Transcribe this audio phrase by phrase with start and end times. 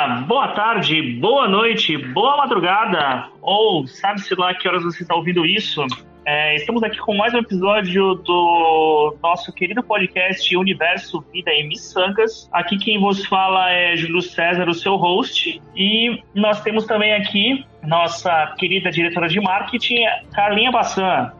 [0.00, 5.44] Dia, boa tarde, boa noite, boa madrugada, ou sabe-se lá que horas você está ouvindo
[5.44, 5.84] isso.
[6.24, 12.48] É, estamos aqui com mais um episódio do nosso querido podcast Universo Vida e Missangas.
[12.50, 15.60] Aqui quem vos fala é Júlio César, o seu host.
[15.76, 21.30] E nós temos também aqui nossa querida diretora de marketing, Carlinha Bassan.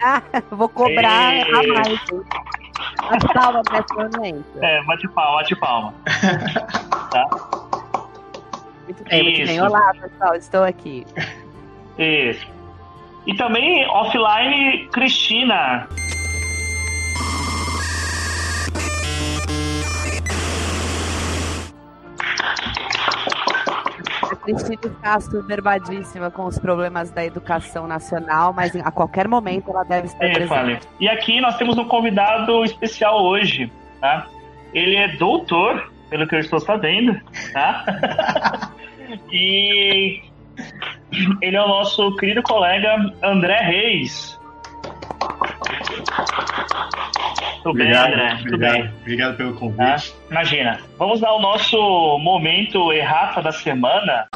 [0.00, 0.22] Ah,
[0.52, 1.42] vou cobrar e...
[1.42, 2.00] a mais.
[3.10, 3.84] Bate palma pra
[4.62, 5.94] É, bate palma, bate palma.
[7.10, 7.57] tá?
[8.88, 9.60] Muito bem, muito bem.
[9.60, 11.06] Olá, pessoal, estou aqui.
[11.98, 12.46] Isso.
[13.26, 15.86] E também offline, Cristina.
[24.42, 30.06] Cristina está superbadíssima com os problemas da educação nacional, mas a qualquer momento ela deve
[30.06, 30.88] estar é, presente.
[30.98, 34.26] E aqui nós temos um convidado especial hoje, tá?
[34.72, 37.20] Ele é doutor, pelo que eu estou sabendo,
[37.52, 38.67] tá?
[39.32, 40.20] e
[41.40, 44.38] ele é o nosso querido colega André Reis.
[47.62, 48.36] Tudo obrigado, bem, André?
[48.36, 48.90] Tudo obrigado, bem.
[49.00, 49.82] Obrigado pelo convite.
[49.82, 50.80] Ah, imagina.
[50.98, 54.28] Vamos dar o nosso momento errata da semana.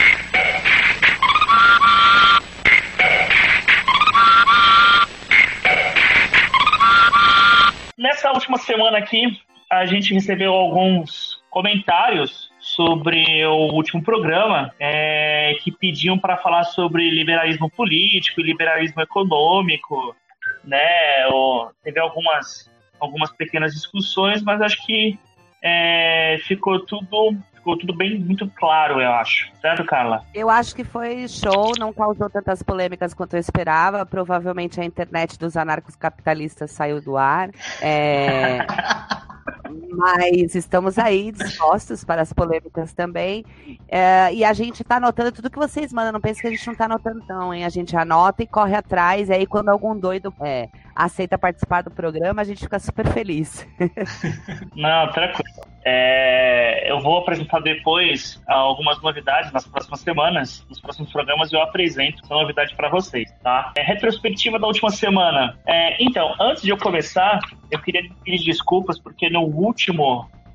[7.97, 9.39] Nessa última semana aqui,
[9.71, 17.11] a gente recebeu alguns comentários sobre o último programa é, que pediam para falar sobre
[17.11, 20.17] liberalismo político e liberalismo econômico,
[20.65, 21.27] né?
[21.31, 25.19] Ou, teve algumas algumas pequenas discussões, mas acho que
[25.63, 29.51] é, ficou tudo ficou tudo bem muito claro, eu acho.
[29.61, 30.25] Certo, Carla?
[30.35, 34.05] Eu acho que foi show, não causou tantas polêmicas quanto eu esperava.
[34.05, 37.51] Provavelmente a internet dos anarcos capitalistas saiu do ar.
[37.81, 38.59] É...
[39.93, 43.45] Mas estamos aí dispostos para as polêmicas também.
[43.89, 46.13] É, e a gente está anotando tudo que vocês mandam.
[46.13, 47.65] Não pense que a gente não está anotando, não, hein?
[47.65, 49.29] A gente anota e corre atrás.
[49.29, 53.67] E aí, quando algum doido é, aceita participar do programa, a gente fica super feliz.
[54.75, 55.73] Não, tranquilo.
[55.85, 60.65] É, eu vou apresentar depois algumas novidades nas próximas semanas.
[60.69, 63.73] Nos próximos programas eu apresento essa novidade para vocês, tá?
[63.77, 65.59] É, retrospectiva da última semana.
[65.67, 69.82] É, então, antes de eu começar, eu queria pedir desculpas porque no último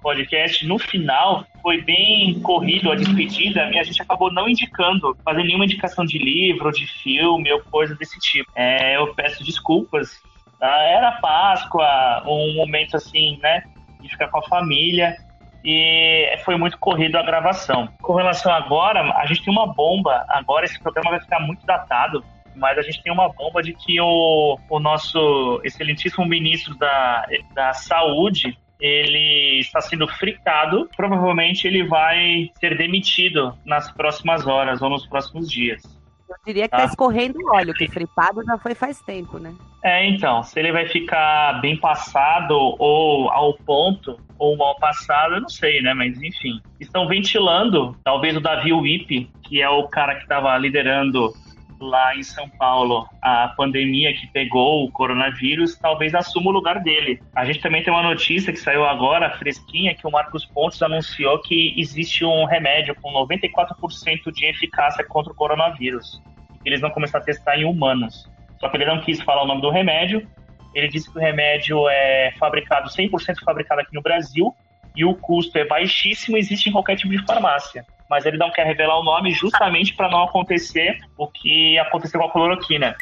[0.01, 5.47] podcast, no final, foi bem corrido a despedida e a gente acabou não indicando, fazendo
[5.47, 8.49] nenhuma indicação de livro, de filme ou coisa desse tipo.
[8.55, 10.21] É, eu peço desculpas.
[10.59, 10.81] Tá?
[10.83, 13.63] Era Páscoa, um momento assim, né?
[14.01, 15.17] De ficar com a família
[15.63, 17.89] e foi muito corrido a gravação.
[18.01, 20.25] Com relação agora, a gente tem uma bomba.
[20.29, 22.23] Agora esse programa vai ficar muito datado,
[22.55, 27.73] mas a gente tem uma bomba de que o, o nosso excelentíssimo ministro da, da
[27.73, 30.89] Saúde ele está sendo fritado.
[30.95, 35.81] Provavelmente ele vai ser demitido nas próximas horas ou nos próximos dias.
[36.29, 39.53] Eu diria que está tá escorrendo óleo, que fritado já foi faz tempo, né?
[39.83, 45.41] É, então, se ele vai ficar bem passado ou ao ponto ou mal passado, eu
[45.41, 45.93] não sei, né?
[45.93, 51.33] Mas enfim, estão ventilando, talvez o Davi Wip, que é o cara que estava liderando
[51.79, 57.21] lá em São Paulo a pandemia que pegou o coronavírus talvez assuma o lugar dele.
[57.35, 61.39] A gente também tem uma notícia que saiu agora, fresquinha, que o Marcos Pontes anunciou
[61.41, 66.21] que existe um remédio com 94% de eficácia contra o coronavírus.
[66.65, 68.29] Eles vão começar a testar em humanos.
[68.59, 70.27] Só que ele não quis falar o nome do remédio.
[70.73, 74.53] Ele disse que o remédio é fabricado, 100% fabricado aqui no Brasil,
[74.95, 78.65] e o custo é baixíssimo, existe em qualquer tipo de farmácia mas ele não quer
[78.65, 82.95] revelar o nome justamente para não acontecer o que aconteceu com a cloroquina.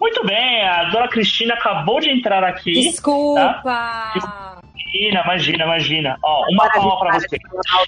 [0.00, 2.72] Muito bem, a dona Cristina acabou de entrar aqui.
[2.72, 3.60] Desculpa!
[3.64, 4.60] Tá?
[4.94, 6.18] Imagina, imagina, imagina.
[6.22, 7.36] Ó, uma agora palma para você.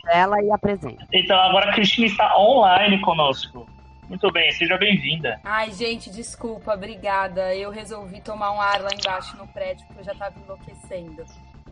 [0.04, 1.06] dela e apresenta.
[1.12, 3.66] Então, agora a Cristina está online conosco.
[4.08, 5.40] Muito bem, seja bem-vinda.
[5.44, 7.54] Ai, gente, desculpa, obrigada.
[7.54, 11.24] Eu resolvi tomar um ar lá embaixo no prédio porque eu já estava enlouquecendo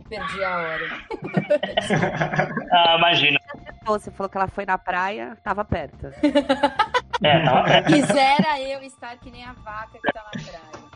[0.09, 0.87] perdi a hora.
[2.73, 3.39] ah, imagina.
[3.85, 6.13] Você falou que ela foi na praia, tava perto.
[7.23, 7.87] É, tava perto.
[7.87, 10.88] Quisera eu estar que nem a vaca que tá na praia.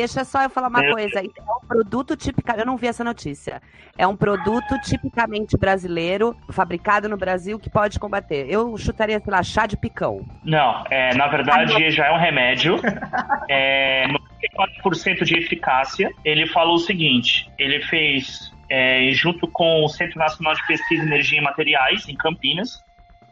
[0.00, 1.20] Deixa só eu falar uma coisa.
[1.20, 2.50] É um produto típico.
[2.52, 3.60] Eu não vi essa notícia.
[3.98, 8.46] É um produto tipicamente brasileiro, fabricado no Brasil, que pode combater.
[8.48, 10.26] Eu chutaria, sei lá, chá de picão.
[10.42, 12.80] Não, é, na verdade já é um remédio.
[13.52, 16.08] É, 94% de eficácia.
[16.24, 21.40] Ele falou o seguinte: ele fez, é, junto com o Centro Nacional de Pesquisa Energia
[21.40, 22.80] e Materiais, em Campinas,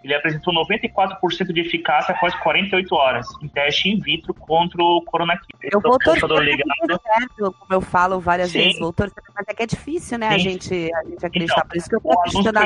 [0.02, 5.48] ele apresentou 94% de eficácia após 48 horas em teste in vitro contra o coronavírus.
[5.62, 8.58] Eu vou torcer certo, como eu falo várias Sim.
[8.58, 11.54] vezes, vou torcer, mas é que é difícil, né, a gente, a gente acreditar.
[11.58, 12.08] Então, Por isso que eu tô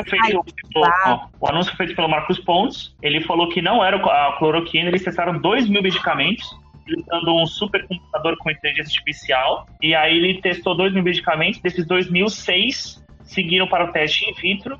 [0.03, 5.03] pelo, O anúncio feito pelo Marcos Pontes, ele falou que não era a cloroquina, eles
[5.03, 6.45] testaram 2 mil medicamentos,
[6.81, 12.11] utilizando um supercomputador com inteligência artificial, e aí ele testou 2 mil medicamentos, desses 2
[12.11, 14.77] mil, 6 seguiram para o teste in vitro,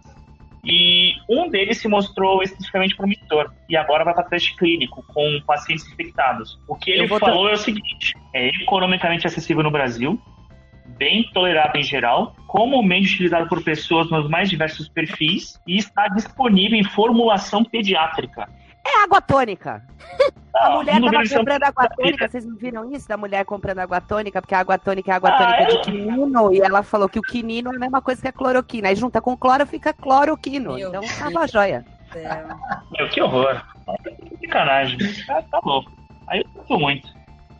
[0.65, 5.85] e um deles se mostrou especificamente promissor e agora vai para teste clínico com pacientes
[5.91, 6.57] infectados.
[6.67, 10.19] O que ele falou é o seguinte: é economicamente acessível no Brasil,
[10.97, 16.77] bem tolerado em geral, comumente utilizado por pessoas nos mais diversos perfis e está disponível
[16.77, 18.47] em formulação pediátrica.
[18.85, 19.81] É água tônica.
[20.55, 23.07] a mulher tava comprando água tônica, vocês não viram isso?
[23.07, 25.65] Da mulher comprando água tônica, porque a água tônica é água ah, tônica é?
[25.65, 28.89] de quinino, e ela falou que o quinino é a mesma coisa que a cloroquina.
[28.89, 30.75] Aí junta com cloro, fica cloroquino.
[30.75, 31.85] Meu então tava joia.
[32.91, 33.61] Meu, que horror.
[34.39, 34.97] Que sacanagem.
[35.25, 35.91] Tá, tá louco.
[36.27, 37.07] Aí eu sinto muito.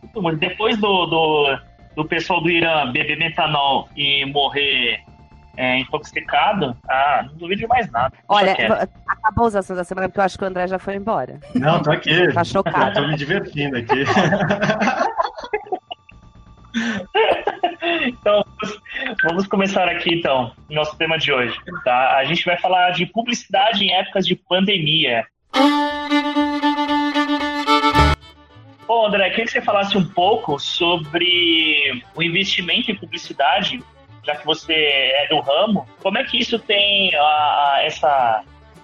[0.02, 0.40] Sinto muito.
[0.40, 1.58] Depois do, do,
[1.96, 5.04] do pessoal do Irã beber metanol e morrer
[5.56, 8.14] é, intoxicado, ah, não duvido de mais nada.
[8.28, 8.56] Olha,
[9.08, 11.40] acabou os assuntos da semana porque eu acho que o André já foi embora.
[11.54, 12.34] Não, tô aqui.
[12.34, 12.94] Tá chocado.
[12.94, 14.04] tô me divertindo aqui.
[18.08, 18.44] então,
[19.24, 21.58] vamos começar aqui então, nosso tema de hoje.
[21.84, 22.18] Tá?
[22.18, 25.26] A gente vai falar de publicidade em épocas de pandemia.
[28.88, 33.82] Bom, André, queria que você falasse um pouco sobre o investimento em publicidade
[34.24, 38.44] já que você é do ramo, como é que isso tem a, essa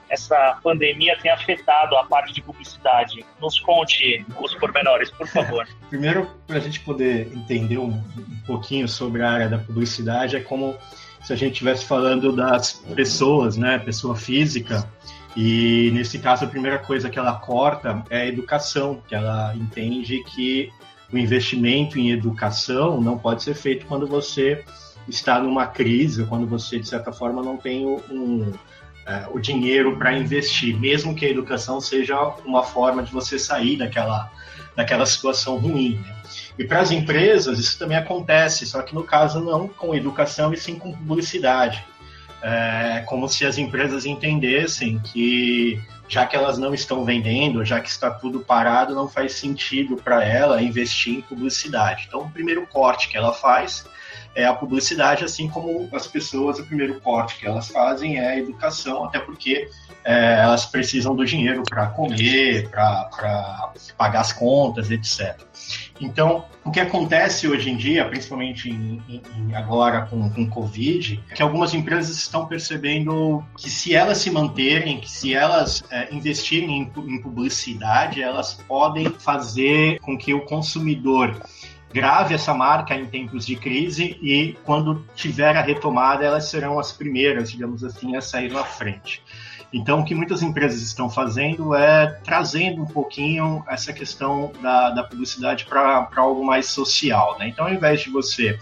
[0.09, 3.23] essa pandemia tem afetado a parte de publicidade?
[3.39, 5.67] Nos conte os pormenores, por favor.
[5.89, 10.39] Primeiro, para a gente poder entender um, um, pouquinho sobre a área da publicidade, é
[10.39, 10.75] como
[11.23, 13.77] se a gente estivesse falando das pessoas, né?
[13.77, 14.89] Pessoa física.
[15.37, 20.23] E nesse caso, a primeira coisa que ela corta é a educação, que ela entende
[20.23, 20.71] que
[21.11, 24.63] o investimento em educação não pode ser feito quando você
[25.09, 28.53] está numa crise, quando você, de certa forma, não tem um,
[29.05, 32.15] é, o dinheiro para investir, mesmo que a educação seja
[32.45, 34.31] uma forma de você sair daquela,
[34.75, 35.95] daquela situação ruim.
[35.95, 36.15] Né?
[36.57, 40.57] E para as empresas, isso também acontece, só que no caso não com educação e
[40.57, 41.83] sim com publicidade.
[42.41, 47.89] É como se as empresas entendessem que já que elas não estão vendendo, já que
[47.89, 52.05] está tudo parado, não faz sentido para ela investir em publicidade.
[52.07, 53.85] Então, o primeiro corte que ela faz
[54.39, 58.37] é a publicidade, assim como as pessoas, o primeiro corte que elas fazem é a
[58.37, 59.69] educação, até porque
[60.03, 65.41] é, elas precisam do dinheiro para comer, para pagar as contas, etc.
[65.99, 71.33] Então, o que acontece hoje em dia, principalmente em, em, agora com, com Covid, é
[71.33, 76.69] que algumas empresas estão percebendo que se elas se manterem, que se elas é, investirem
[76.69, 81.35] em, em publicidade, elas podem fazer com que o consumidor
[81.93, 86.91] grave essa marca em tempos de crise e quando tiver a retomada elas serão as
[86.91, 89.23] primeiras, digamos assim, a sair na frente.
[89.71, 95.03] Então, o que muitas empresas estão fazendo é trazendo um pouquinho essa questão da, da
[95.03, 97.37] publicidade para algo mais social.
[97.37, 97.49] Né?
[97.49, 98.57] Então, ao invés de você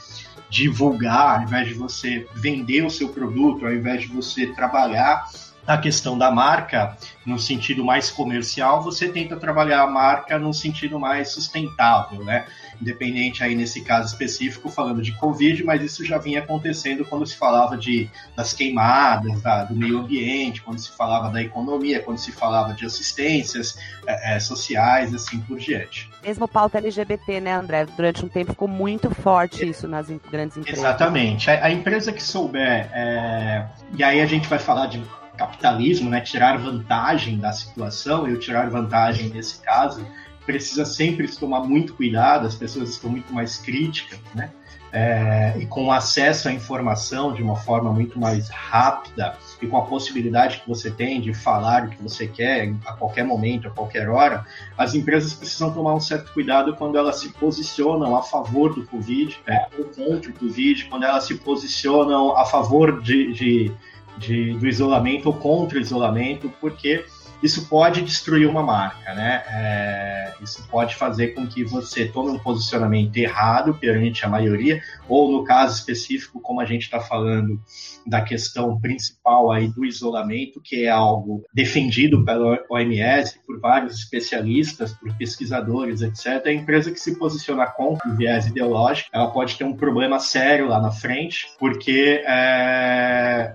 [0.50, 5.26] divulgar, ao invés de você vender o seu produto, ao invés de você trabalhar
[5.66, 10.98] a questão da marca no sentido mais comercial, você tenta trabalhar a marca no sentido
[10.98, 12.46] mais sustentável, né?
[12.82, 17.36] Independente aí nesse caso específico falando de Covid, mas isso já vinha acontecendo quando se
[17.36, 22.32] falava de, das queimadas, da, do meio ambiente, quando se falava da economia, quando se
[22.32, 26.10] falava de assistências é, é, sociais, assim por diante.
[26.24, 27.86] Mesmo pauta LGBT, né, André?
[27.86, 30.80] Durante um tempo ficou muito forte isso nas grandes empresas.
[30.80, 31.50] Exatamente.
[31.50, 33.66] A, a empresa que souber, é...
[33.94, 35.02] e aí a gente vai falar de
[35.38, 40.06] capitalismo, né, tirar vantagem da situação, eu tirar vantagem nesse caso,
[40.48, 44.50] precisa sempre tomar muito cuidado, as pessoas estão muito mais críticas, né?
[44.90, 49.82] É, e com acesso à informação de uma forma muito mais rápida e com a
[49.82, 54.08] possibilidade que você tem de falar o que você quer a qualquer momento, a qualquer
[54.08, 54.46] hora,
[54.78, 59.38] as empresas precisam tomar um certo cuidado quando elas se posicionam a favor do Covid
[59.46, 63.72] é, ou contra o Covid, quando elas se posicionam a favor de, de,
[64.18, 67.04] de do isolamento ou contra o isolamento, porque
[67.42, 69.44] isso pode destruir uma marca, né?
[69.50, 75.32] É, isso pode fazer com que você tome um posicionamento errado perante a maioria, ou
[75.32, 77.60] no caso específico, como a gente está falando
[78.06, 84.94] da questão principal aí do isolamento, que é algo defendido pela OMS, por vários especialistas,
[84.94, 86.46] por pesquisadores, etc.
[86.46, 90.68] A empresa que se posiciona contra o viés ideológico, ela pode ter um problema sério
[90.68, 93.54] lá na frente, porque é,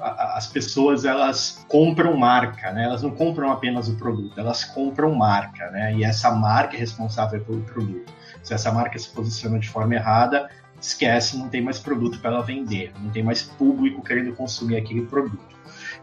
[0.00, 2.84] as pessoas elas compram marca, né?
[2.84, 5.94] Elas não compram apenas o produto, elas compram marca, né?
[5.94, 8.12] E essa marca é responsável pelo produto.
[8.42, 12.42] Se essa marca se posiciona de forma errada, esquece, não tem mais produto para ela
[12.42, 15.52] vender, não tem mais público querendo consumir aquele produto.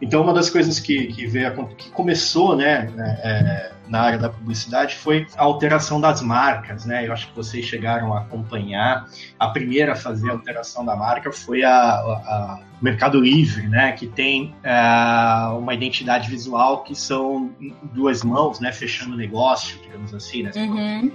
[0.01, 4.29] Então, uma das coisas que, que, veio, que começou né, né, é, na área da
[4.29, 6.85] publicidade foi a alteração das marcas.
[6.85, 7.07] Né?
[7.07, 9.05] Eu acho que vocês chegaram a acompanhar.
[9.37, 14.07] A primeira a fazer a alteração da marca foi a, a, Mercado Livre, né, que
[14.07, 17.51] tem uh, uma identidade visual que são
[17.93, 20.51] duas mãos, né, fechando negócio, digamos assim, né?
[20.55, 21.11] Uhum.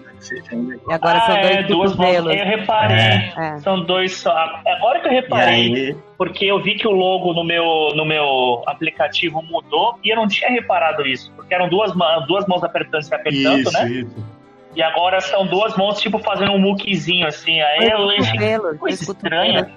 [0.88, 2.14] E agora são ah, dois é, duas mãos.
[2.14, 2.96] Eu reparei.
[2.98, 3.58] É.
[3.60, 4.30] São dois só.
[4.30, 5.96] Agora que eu reparei, aí...
[6.16, 10.28] porque eu vi que o logo no meu, no meu aplicativo mudou e eu não
[10.28, 11.92] tinha reparado isso, porque eram duas,
[12.26, 13.90] duas mãos apertando se apertando, isso, né?
[13.90, 14.34] Isso.
[14.76, 17.60] E agora são duas mãos, tipo, fazendo um muquezinho, assim.
[17.60, 19.70] Aí eu achei coisa estranha.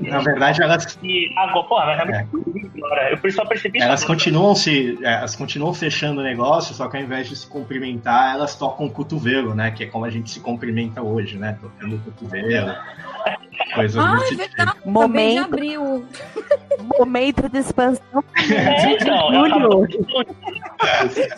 [0.00, 0.98] Na verdade, elas.
[1.02, 3.18] E agora, pô, mas é.
[3.22, 4.98] eu só percebi Elas continuam se.
[5.02, 8.86] É, elas continuam fechando o negócio, só que ao invés de se cumprimentar, elas tocam
[8.86, 9.70] o cotovelo, né?
[9.70, 11.58] Que é como a gente se cumprimenta hoje, né?
[11.60, 12.74] Tocando o cotovelo.
[13.74, 14.72] Coisas ah, é verdade.
[14.84, 16.06] Momento, abril.
[16.98, 18.24] momento de expansão.
[18.48, 19.86] É, então,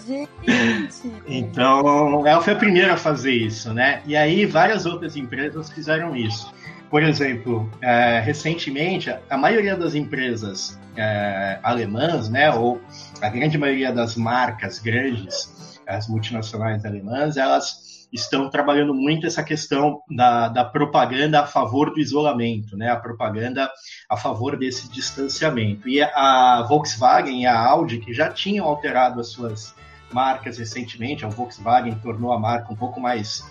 [0.07, 1.13] Gente.
[1.27, 4.03] Então, ela foi a primeira a fazer isso, né?
[4.05, 6.53] E aí várias outras empresas fizeram isso.
[6.91, 12.81] Por exemplo, é, recentemente, a maioria das empresas é, alemãs, né, ou
[13.21, 20.01] a grande maioria das marcas grandes, as multinacionais alemãs, elas estão trabalhando muito essa questão
[20.11, 22.91] da, da propaganda a favor do isolamento, né?
[22.91, 23.71] A propaganda
[24.09, 25.89] a favor desse distanciamento.
[25.89, 29.75] E a Volkswagen e a Audi, que já tinham alterado as suas
[30.11, 33.45] marcas recentemente, a Volkswagen tornou a marca um pouco mais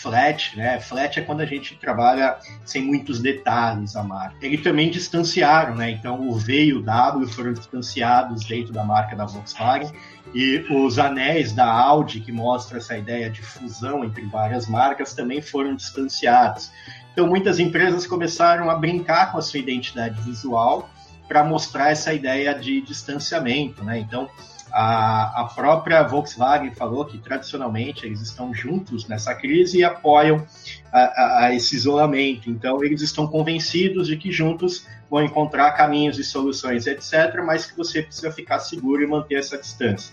[0.00, 0.80] flat, né?
[0.80, 4.36] Flat é quando a gente trabalha sem muitos detalhes a marca.
[4.42, 5.90] Eles também distanciaram, né?
[5.90, 9.92] Então o V e o W foram distanciados dentro da marca da Volkswagen
[10.34, 15.40] e os anéis da Audi, que mostra essa ideia de fusão entre várias marcas, também
[15.40, 16.70] foram distanciados.
[17.12, 20.90] Então muitas empresas começaram a brincar com a sua identidade visual
[21.28, 23.98] para mostrar essa ideia de distanciamento, né?
[23.98, 24.28] Então
[24.76, 30.44] a, a própria Volkswagen falou que tradicionalmente eles estão juntos nessa crise e apoiam
[30.92, 32.50] a, a, esse isolamento.
[32.50, 37.76] Então, eles estão convencidos de que juntos vão encontrar caminhos e soluções, etc., mas que
[37.76, 40.12] você precisa ficar seguro e manter essa distância.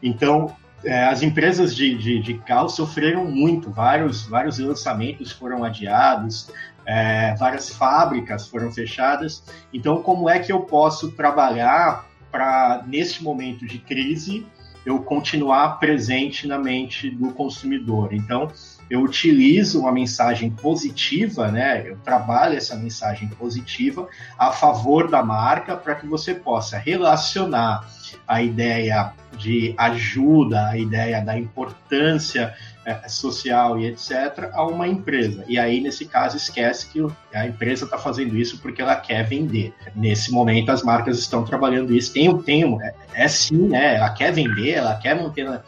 [0.00, 6.48] Então, é, as empresas de, de, de carro sofreram muito, vários, vários lançamentos foram adiados,
[6.86, 9.42] é, várias fábricas foram fechadas.
[9.72, 14.46] Então, como é que eu posso trabalhar para, neste momento de crise,
[14.84, 18.14] eu continuar presente na mente do consumidor.
[18.14, 18.48] Então,
[18.88, 21.82] eu utilizo uma mensagem positiva, né?
[21.84, 27.84] Eu trabalho essa mensagem positiva a favor da marca para que você possa relacionar
[28.28, 32.54] a ideia de ajuda, a ideia da importância
[32.86, 35.44] é, social e etc., a uma empresa.
[35.48, 39.74] E aí, nesse caso, esquece que a empresa está fazendo isso porque ela quer vender.
[39.96, 42.12] Nesse momento, as marcas estão trabalhando isso.
[42.12, 43.96] Tem, tem, é, é sim, né?
[43.96, 45.60] Ela quer vender, ela quer manter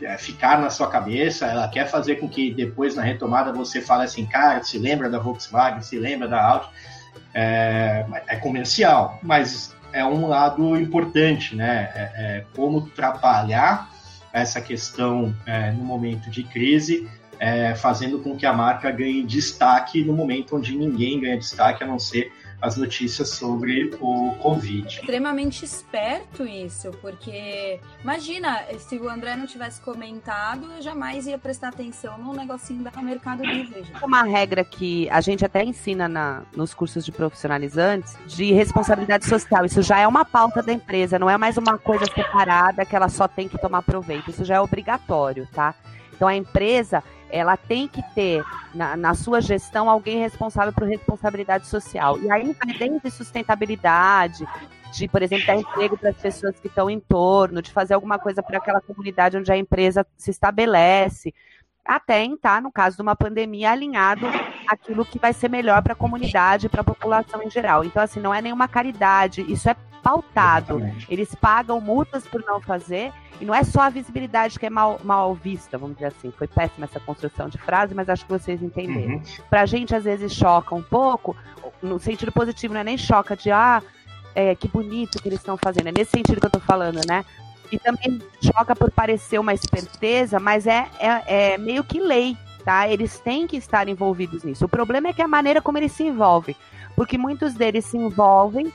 [0.00, 4.04] é, ficar na sua cabeça, ela quer fazer com que depois na retomada você fale
[4.04, 6.68] assim, cara, se lembra da Volkswagen, se lembra da Audi,
[7.34, 11.90] é, é comercial, mas é um lado importante, né?
[11.96, 13.89] É, é como trabalhar
[14.32, 17.08] essa questão é, no momento de crise,
[17.38, 21.86] é, fazendo com que a marca ganhe destaque no momento onde ninguém ganha destaque, a
[21.86, 24.86] não ser as notícias sobre o Covid.
[24.86, 31.68] Extremamente esperto isso, porque imagina, se o André não tivesse comentado, eu jamais ia prestar
[31.68, 33.82] atenção no negocinho da Mercado Livre.
[33.82, 34.04] Gente.
[34.04, 39.64] Uma regra que a gente até ensina na, nos cursos de profissionalizantes de responsabilidade social.
[39.64, 43.08] Isso já é uma pauta da empresa, não é mais uma coisa separada que ela
[43.08, 44.30] só tem que tomar proveito.
[44.30, 45.74] Isso já é obrigatório, tá?
[46.12, 48.44] Então a empresa ela tem que ter
[48.74, 52.18] na, na, sua gestão alguém responsável por responsabilidade social.
[52.18, 54.46] E aí vai desde sustentabilidade,
[54.92, 58.18] de, por exemplo, dar emprego para as pessoas que estão em torno, de fazer alguma
[58.18, 61.34] coisa para aquela comunidade onde a empresa se estabelece,
[61.90, 64.24] até estar, no caso de uma pandemia, alinhado
[64.68, 67.84] aquilo que vai ser melhor para a comunidade, para a população em geral.
[67.84, 70.76] Então, assim, não é nenhuma caridade, isso é pautado.
[70.76, 71.06] Exatamente.
[71.10, 75.00] Eles pagam multas por não fazer, e não é só a visibilidade que é mal,
[75.02, 76.30] mal vista, vamos dizer assim.
[76.30, 79.14] Foi péssima essa construção de frase, mas acho que vocês entenderam.
[79.14, 79.22] Uhum.
[79.48, 81.36] Pra gente, às vezes, choca um pouco,
[81.82, 83.82] no sentido positivo, não é nem choca de, ah,
[84.32, 85.88] é, que bonito que eles estão fazendo.
[85.88, 87.24] É nesse sentido que eu tô falando, né?
[87.70, 92.88] E também choca por parecer uma esperteza, mas é, é, é meio que lei, tá?
[92.88, 94.64] Eles têm que estar envolvidos nisso.
[94.64, 96.56] O problema é que a maneira como eles se envolvem,
[96.96, 98.72] porque muitos deles se envolvem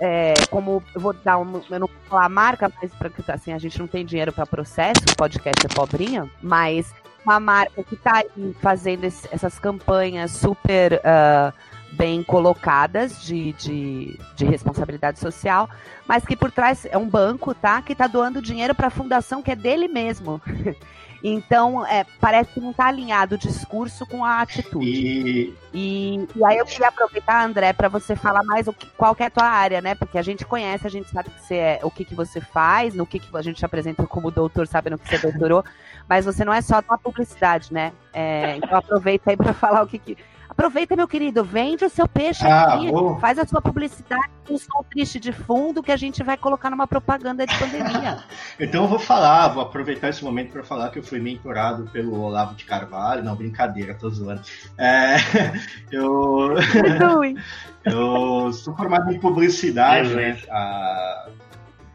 [0.00, 3.52] é, como eu vou dar um, eu não vou falar a marca, mas pra, assim,
[3.52, 7.94] a gente não tem dinheiro para processo, o podcast é pobrinha, mas uma marca que
[7.94, 11.52] está aí fazendo esse, essas campanhas super uh,
[11.92, 15.68] bem colocadas de, de, de, responsabilidade social,
[16.06, 17.80] mas que por trás é um banco, tá?
[17.82, 20.40] Que está doando dinheiro para a fundação que é dele mesmo.
[21.22, 24.86] Então, é, parece que não está alinhado o discurso com a atitude.
[24.86, 25.54] E...
[25.74, 29.22] E, e aí eu queria aproveitar, André, para você falar mais o que, qual que
[29.22, 29.94] é a tua área, né?
[29.94, 32.94] Porque a gente conhece, a gente sabe que você é, o que, que você faz,
[32.94, 35.64] no que, que a gente te apresenta como doutor, sabe no que você doutorou,
[36.08, 37.92] mas você não é só uma publicidade, né?
[38.12, 40.16] É, então aproveita aí para falar o que, que
[40.48, 43.18] Aproveita, meu querido, vende o seu peixe ah, aqui, vou...
[43.20, 46.70] faz a sua publicidade com um som triste de fundo que a gente vai colocar
[46.70, 48.24] numa propaganda de pandemia.
[48.58, 52.18] então eu vou falar, vou aproveitar esse momento para falar que eu fui mentorado pelo
[52.20, 53.22] Olavo de Carvalho.
[53.22, 54.40] Não, brincadeira, tô zoando.
[54.78, 55.16] É,
[55.92, 56.54] eu...
[57.84, 60.38] eu sou formado em publicidade, né?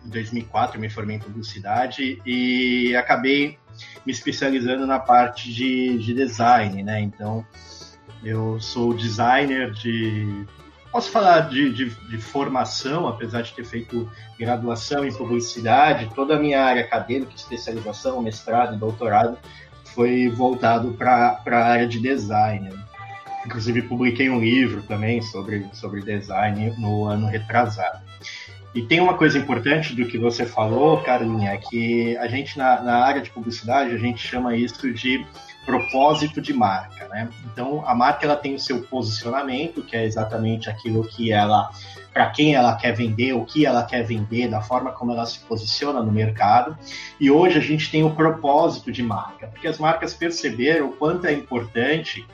[0.06, 3.58] em 2004 eu me formei em publicidade e acabei
[4.06, 7.02] me especializando na parte de, de design, né?
[7.02, 7.46] Então,
[8.24, 10.46] eu sou designer de.
[10.92, 16.40] Posso falar de, de, de, formação, apesar de ter feito graduação em publicidade, toda a
[16.40, 19.40] minha área acadêmica, especialização, mestrado e doutorado,
[19.86, 22.70] foi voltado para a área de design.
[23.44, 28.04] Inclusive, publiquei um livro também sobre, sobre design no ano retrasado.
[28.76, 32.82] E tem uma coisa importante do que você falou, Carlinha, é que a gente, na,
[32.82, 35.26] na área de publicidade, a gente chama isso de
[35.66, 37.30] propósito de marca, né?
[37.46, 41.70] Então a marca ela tem o seu posicionamento, que é exatamente aquilo que ela,
[42.14, 45.40] para quem ela quer vender, o que ela quer vender, da forma como ela se
[45.40, 46.78] posiciona no mercado.
[47.20, 51.26] E hoje a gente tem o propósito de marca, porque as marcas perceberam o quanto
[51.26, 52.26] é importante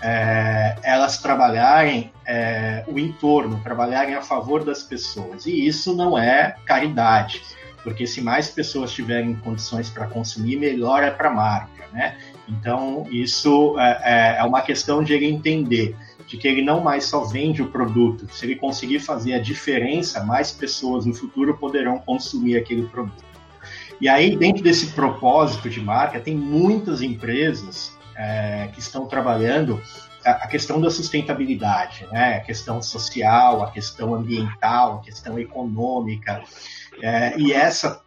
[0.00, 5.46] é, elas trabalharem é, o entorno, trabalharem a favor das pessoas.
[5.46, 7.42] E isso não é caridade,
[7.82, 12.16] porque se mais pessoas tiverem condições para consumir, melhor é para a marca, né?
[12.48, 15.94] Então, isso é, é, é uma questão de ele entender
[16.26, 18.28] de que ele não mais só vende o produto.
[18.32, 23.24] Se ele conseguir fazer a diferença, mais pessoas no futuro poderão consumir aquele produto.
[24.00, 29.80] E aí, dentro desse propósito de marca, tem muitas empresas é, que estão trabalhando
[30.24, 32.36] a, questão da sustentabilidade, né?
[32.36, 36.42] a questão social, a questão ambiental, a questão econômica.
[37.02, 38.02] É, e essa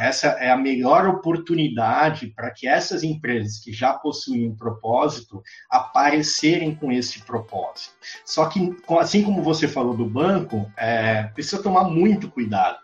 [0.00, 6.74] essa é a melhor oportunidade para que essas empresas que já possuem um propósito aparecerem
[6.74, 7.94] com esse propósito.
[8.24, 12.78] Só que, assim como você falou do banco, é, precisa tomar muito cuidado.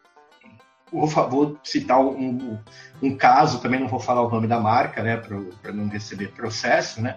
[0.90, 2.58] Vou, vou citar um,
[3.02, 7.02] um, caso, também não vou falar o nome da marca, né, para não receber processo,
[7.02, 7.16] né,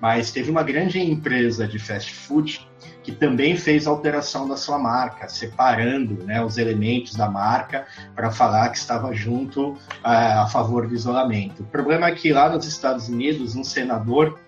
[0.00, 2.69] mas teve uma grande empresa de fast food
[3.10, 8.68] que também fez alteração da sua marca, separando né, os elementos da marca para falar
[8.68, 11.62] que estava junto uh, a favor do isolamento.
[11.62, 14.38] O problema é que lá nos Estados Unidos, um senador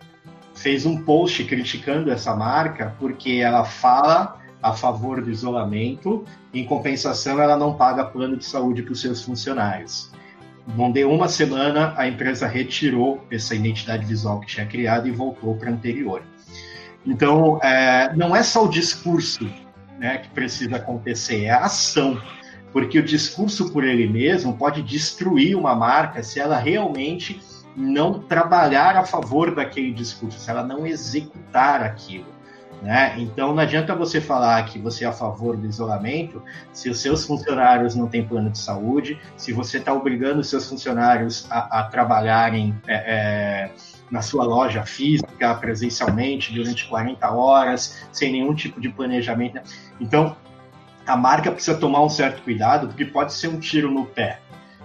[0.55, 7.41] fez um post criticando essa marca porque ela fala a favor do isolamento, em compensação,
[7.41, 10.13] ela não paga plano de saúde para os seus funcionários.
[10.77, 15.57] Não deu uma semana, a empresa retirou essa identidade visual que tinha criado e voltou
[15.57, 16.23] para a anterior.
[17.07, 19.49] Então, é, não é só o discurso
[19.99, 22.21] né, que precisa acontecer, é a ação.
[22.73, 27.41] Porque o discurso por ele mesmo pode destruir uma marca se ela realmente
[27.77, 32.33] não trabalhar a favor daquele discurso, se ela não executar aquilo.
[32.83, 33.15] Né?
[33.19, 37.25] Então não adianta você falar que você é a favor do isolamento se os seus
[37.25, 41.85] funcionários não têm plano de saúde, se você está obrigando os seus funcionários a, a
[41.85, 43.71] trabalharem é, é,
[44.13, 49.59] na sua loja física, presencialmente, durante 40 horas, sem nenhum tipo de planejamento.
[49.99, 50.37] Então,
[51.07, 54.39] a marca precisa tomar um certo cuidado, porque pode ser um tiro no pé.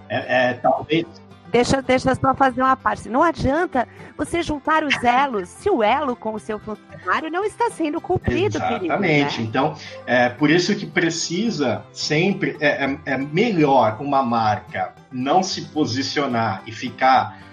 [0.08, 1.06] É, é, talvez.
[1.50, 3.08] Deixa, deixa só fazer uma parte.
[3.10, 3.86] Não adianta
[4.16, 8.56] você juntar os elos se o elo com o seu funcionário não está sendo cumprido,
[8.56, 8.80] Exatamente.
[8.80, 9.28] Querido, né?
[9.40, 9.74] Então,
[10.06, 12.56] é por isso que precisa sempre.
[12.60, 17.47] É, é, é melhor uma marca não se posicionar e ficar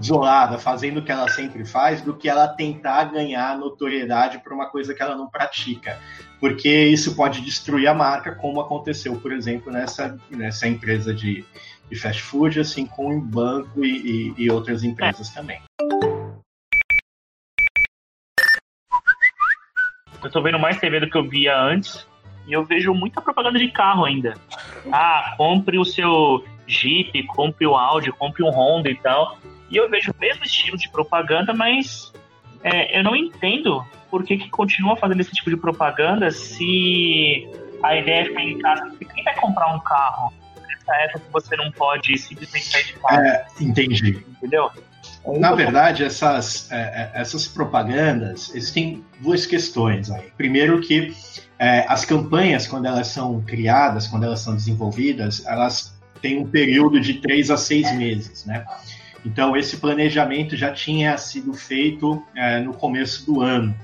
[0.00, 4.66] isolada, fazendo o que ela sempre faz, do que ela tentar ganhar notoriedade por uma
[4.66, 5.98] coisa que ela não pratica.
[6.38, 11.44] Porque isso pode destruir a marca, como aconteceu, por exemplo, nessa, nessa empresa de,
[11.90, 15.34] de fast food, assim como em banco e, e, e outras empresas é.
[15.34, 15.60] também.
[20.22, 22.06] Eu tô vendo mais TV do que eu via antes.
[22.46, 24.34] E eu vejo muita propaganda de carro ainda.
[24.90, 29.38] Ah, compre o seu Jeep, compre o Audi, compre um Honda e tal.
[29.70, 32.12] E eu vejo o mesmo estilo de propaganda, mas
[32.62, 37.48] é, eu não entendo por que, que continua fazendo esse tipo de propaganda se
[37.82, 38.86] a ideia é ficar em casa.
[38.90, 40.32] Porque quem vai comprar um carro
[40.68, 43.22] nessa época que você não pode simplesmente sair de casa?
[43.26, 44.24] É, entendi.
[44.28, 44.70] Entendeu?
[45.38, 50.30] Na verdade, essas, é, é, essas propagandas, existem duas questões aí.
[50.36, 51.14] Primeiro que
[51.58, 56.98] é, as campanhas, quando elas são criadas, quando elas são desenvolvidas, elas têm um período
[56.98, 58.64] de três a seis meses, né?
[59.24, 63.74] Então, esse planejamento já tinha sido feito é, no começo do ano.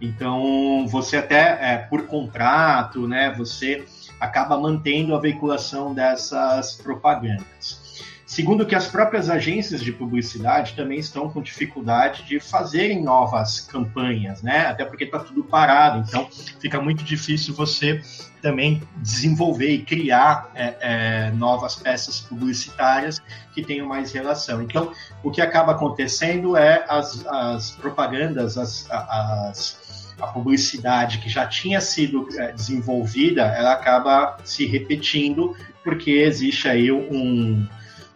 [0.00, 3.84] Então, você até, é, por contrato, né, você
[4.20, 7.83] acaba mantendo a veiculação dessas propagandas.
[8.26, 14.42] Segundo que as próprias agências de publicidade também estão com dificuldade de fazerem novas campanhas,
[14.42, 14.66] né?
[14.66, 16.26] Até porque está tudo parado, então
[16.58, 18.00] fica muito difícil você
[18.40, 23.22] também desenvolver e criar é, é, novas peças publicitárias
[23.54, 24.62] que tenham mais relação.
[24.62, 31.46] Então, o que acaba acontecendo é as, as propagandas, as, as, a publicidade que já
[31.46, 37.66] tinha sido é, desenvolvida, ela acaba se repetindo porque existe aí um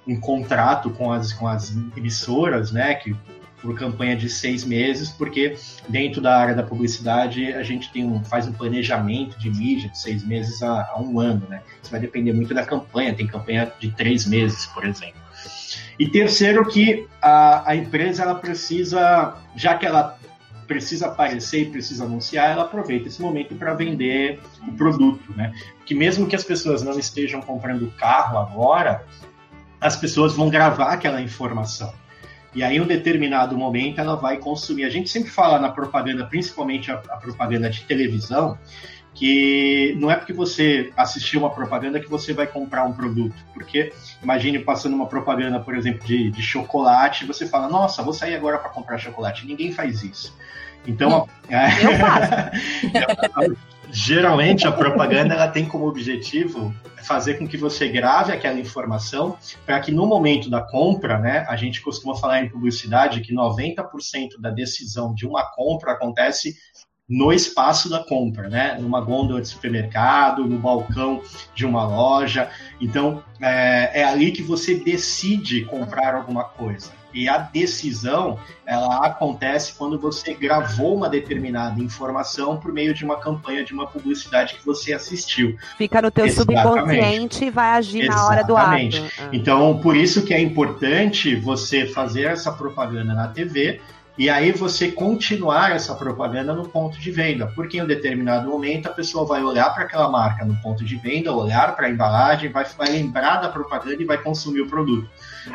[0.09, 3.15] um contrato com as, com as emissoras, né, que
[3.61, 5.57] por campanha de seis meses, porque
[5.89, 9.99] dentro da área da publicidade a gente tem um, faz um planejamento de mídia de
[9.99, 11.63] seis meses a, a, um ano, né?
[11.83, 15.21] Isso vai depender muito da campanha, tem campanha de três meses, por exemplo.
[15.99, 20.17] E terceiro que a, a empresa ela precisa, já que ela
[20.69, 25.53] precisa aparecer e precisa anunciar, ela aproveita esse momento para vender o produto, né?
[25.85, 29.05] Que mesmo que as pessoas não estejam comprando carro agora,
[29.81, 31.93] as pessoas vão gravar aquela informação.
[32.55, 34.85] E aí, em um determinado momento, ela vai consumir.
[34.85, 38.59] A gente sempre fala na propaganda, principalmente a, a propaganda de televisão,
[39.15, 43.35] que não é porque você assistiu uma propaganda que você vai comprar um produto.
[43.53, 48.35] Porque imagine passando uma propaganda, por exemplo, de, de chocolate, você fala, nossa, vou sair
[48.35, 49.47] agora para comprar chocolate.
[49.47, 50.37] Ninguém faz isso.
[50.87, 53.57] Então, eu faço.
[53.91, 59.81] Geralmente a propaganda ela tem como objetivo fazer com que você grave aquela informação para
[59.81, 64.51] que no momento da compra, né, a gente costuma falar em publicidade que 90% da
[64.51, 66.57] decisão de uma compra acontece
[67.09, 68.77] no espaço da compra, né?
[68.79, 71.23] Numa gôndola de supermercado, no balcão
[71.55, 72.51] de uma loja.
[72.79, 76.98] Então, é, é ali que você decide comprar alguma coisa.
[77.13, 83.17] E a decisão, ela acontece quando você gravou uma determinada informação por meio de uma
[83.19, 85.57] campanha, de uma publicidade que você assistiu.
[85.77, 86.63] Fica no teu Exatamente.
[86.63, 88.23] subconsciente e vai agir Exatamente.
[88.23, 89.13] na hora do ato.
[89.19, 89.29] Ah.
[89.33, 93.81] Então, por isso que é importante você fazer essa propaganda na TV,
[94.19, 98.89] e aí você continuar essa propaganda no ponto de venda, porque em um determinado momento
[98.89, 102.51] a pessoa vai olhar para aquela marca no ponto de venda, olhar para a embalagem,
[102.51, 105.09] vai, vai lembrar da propaganda e vai consumir o produto.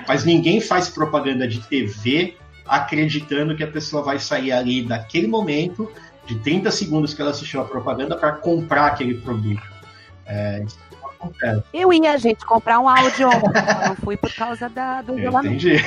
[0.08, 5.92] Mas ninguém faz propaganda de TV acreditando que a pessoa vai sair ali daquele momento,
[6.26, 9.62] de 30 segundos que ela assistiu a propaganda, para comprar aquele produto.
[10.26, 10.64] É,
[11.24, 11.64] acontece.
[11.74, 13.30] Eu ia, gente, comprar um áudio
[13.88, 15.56] não fui por causa da, do isolamento.
[15.56, 15.84] Entendi.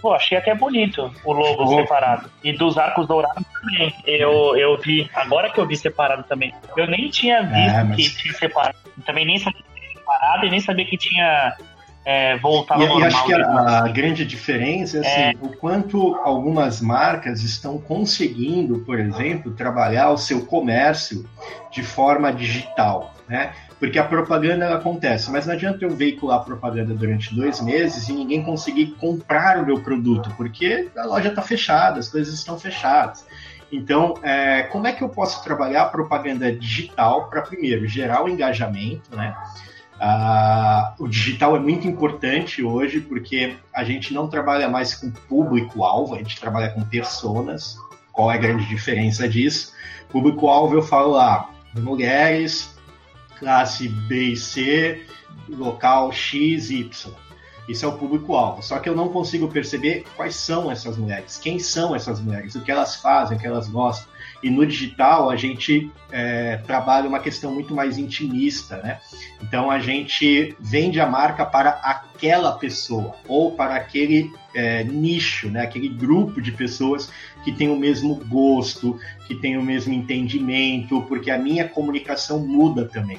[0.00, 1.80] Pô, achei até bonito o logo oh.
[1.80, 2.30] separado.
[2.44, 3.94] E dos arcos dourados também.
[4.06, 6.54] Eu, eu vi, agora que eu vi separado também.
[6.76, 7.96] Eu nem tinha visto é, mas...
[7.96, 8.78] que tinha separado.
[9.04, 11.56] Também nem sabia que tinha separado e nem sabia que tinha
[12.04, 13.02] é, voltado e, normal.
[13.02, 17.78] E acho que a, a, grande diferença é, assim, é o quanto algumas marcas estão
[17.78, 21.28] conseguindo, por exemplo, trabalhar o seu comércio
[21.70, 23.52] de forma digital, né?
[23.78, 28.12] Porque a propaganda ela acontece, mas não adianta eu veicular propaganda durante dois meses e
[28.12, 33.24] ninguém conseguir comprar o meu produto, porque a loja está fechada, as coisas estão fechadas.
[33.72, 38.28] Então, é, como é que eu posso trabalhar a propaganda digital para, primeiro, gerar o
[38.28, 39.34] engajamento, né?
[40.02, 46.14] Ah, o digital é muito importante hoje porque a gente não trabalha mais com público-alvo,
[46.14, 47.76] a gente trabalha com personas.
[48.10, 49.74] Qual é a grande diferença disso?
[50.08, 52.74] Público-alvo, eu falo lá, mulheres,
[53.38, 55.02] classe B e C,
[55.48, 57.12] local X, Y.
[57.68, 58.62] Isso é o público-alvo.
[58.62, 62.62] Só que eu não consigo perceber quais são essas mulheres, quem são essas mulheres, o
[62.62, 64.09] que elas fazem, o que elas gostam.
[64.42, 68.98] E no digital a gente é, trabalha uma questão muito mais intimista, né?
[69.42, 75.62] Então a gente vende a marca para aquela pessoa ou para aquele é, nicho, né?
[75.62, 77.12] Aquele grupo de pessoas
[77.44, 82.86] que tem o mesmo gosto, que tem o mesmo entendimento, porque a minha comunicação muda
[82.86, 83.18] também.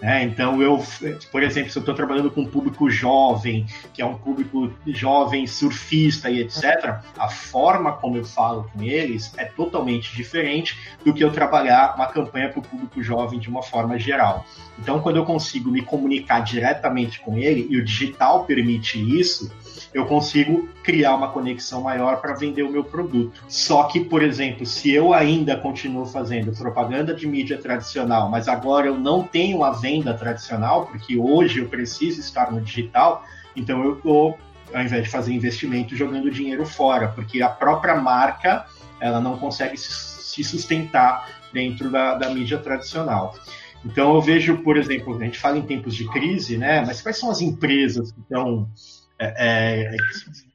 [0.00, 0.22] Né?
[0.22, 0.82] Então, eu,
[1.30, 5.46] por exemplo, se eu estou trabalhando com um público jovem, que é um público jovem
[5.46, 11.22] surfista e etc., a forma como eu falo com eles é totalmente diferente do que
[11.22, 14.46] eu trabalhar uma campanha para o público jovem de uma forma geral.
[14.78, 19.52] Então, quando eu consigo me comunicar diretamente com ele, e o digital permite isso,
[19.92, 23.42] eu consigo criar uma conexão maior para vender o meu produto.
[23.48, 28.86] Só que, por exemplo, se eu ainda continuo fazendo propaganda de mídia tradicional, mas agora
[28.86, 33.24] eu não tenho a venda tradicional, porque hoje eu preciso estar no digital,
[33.56, 34.38] então eu estou,
[34.74, 38.66] ao invés de fazer investimento, jogando dinheiro fora, porque a própria marca
[39.00, 43.34] ela não consegue se sustentar dentro da, da mídia tradicional.
[43.84, 46.84] Então eu vejo, por exemplo, a gente fala em tempos de crise, né?
[46.84, 48.68] Mas quais são as empresas que estão
[49.18, 49.96] é, é,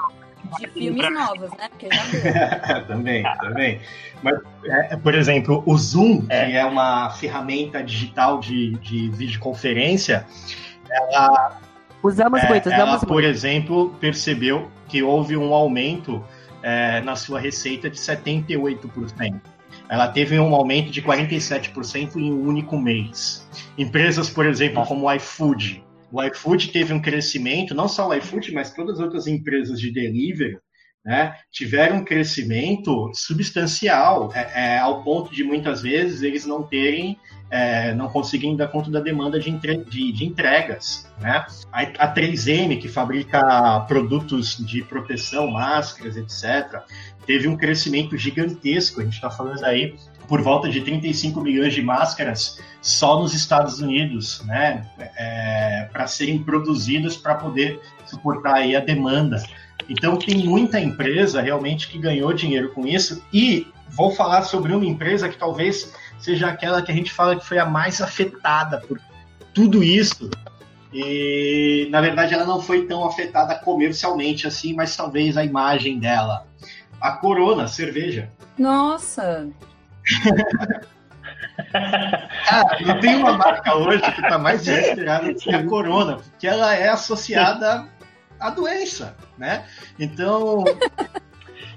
[0.58, 1.68] de filmes novos, né?
[1.68, 3.80] Porque já também, também.
[4.22, 6.46] Mas, é, por exemplo, o Zoom, é.
[6.46, 10.26] que é uma ferramenta digital de, de videoconferência,
[10.90, 11.60] ela.
[12.02, 13.06] Usamos é, muito, usamos ela, muito.
[13.06, 16.24] Por exemplo, percebeu que houve um aumento
[16.62, 19.40] é, na sua receita de 78%.
[19.88, 23.46] Ela teve um aumento de 47% em um único mês.
[23.76, 25.83] Empresas, por exemplo, como o iFood,
[26.14, 29.92] o iFood teve um crescimento, não só o iFood, mas todas as outras empresas de
[29.92, 30.56] delivery,
[31.04, 37.18] né, tiveram um crescimento substancial, é, é, ao ponto de muitas vezes eles não terem,
[37.50, 41.12] é, não conseguirem dar conta da demanda de, entre, de, de entregas.
[41.20, 41.44] Né?
[41.72, 46.80] A, a 3M, que fabrica produtos de proteção, máscaras, etc.,
[47.26, 49.00] teve um crescimento gigantesco.
[49.00, 49.96] A gente está falando aí
[50.28, 56.42] por volta de 35 milhões de máscaras só nos Estados Unidos, né, é, para serem
[56.42, 59.42] produzidas para poder suportar aí a demanda.
[59.88, 64.84] Então tem muita empresa realmente que ganhou dinheiro com isso e vou falar sobre uma
[64.84, 68.98] empresa que talvez seja aquela que a gente fala que foi a mais afetada por
[69.52, 70.30] tudo isso.
[70.92, 76.46] E na verdade ela não foi tão afetada comercialmente assim, mas talvez a imagem dela.
[77.00, 78.30] A Corona, cerveja.
[78.56, 79.48] Nossa,
[82.46, 86.46] Cara, não tem uma marca hoje que está mais desesperada do que a Corona, porque
[86.46, 87.86] ela é associada
[88.38, 89.64] à doença, né?
[89.98, 90.64] Então.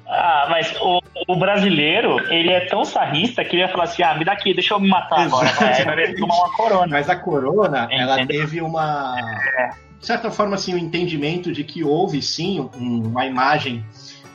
[0.09, 4.15] Ah, mas o, o, brasileiro, ele é tão sarrista que ele ia falar assim: ah,
[4.15, 5.49] me dá aqui, deixa eu me matar agora.
[5.49, 6.87] Vai, vai tomar uma corona.
[6.87, 9.17] Mas a corona, ela teve uma.
[9.59, 9.69] É.
[9.99, 13.83] De certa forma, assim, o um entendimento de que houve sim um, uma imagem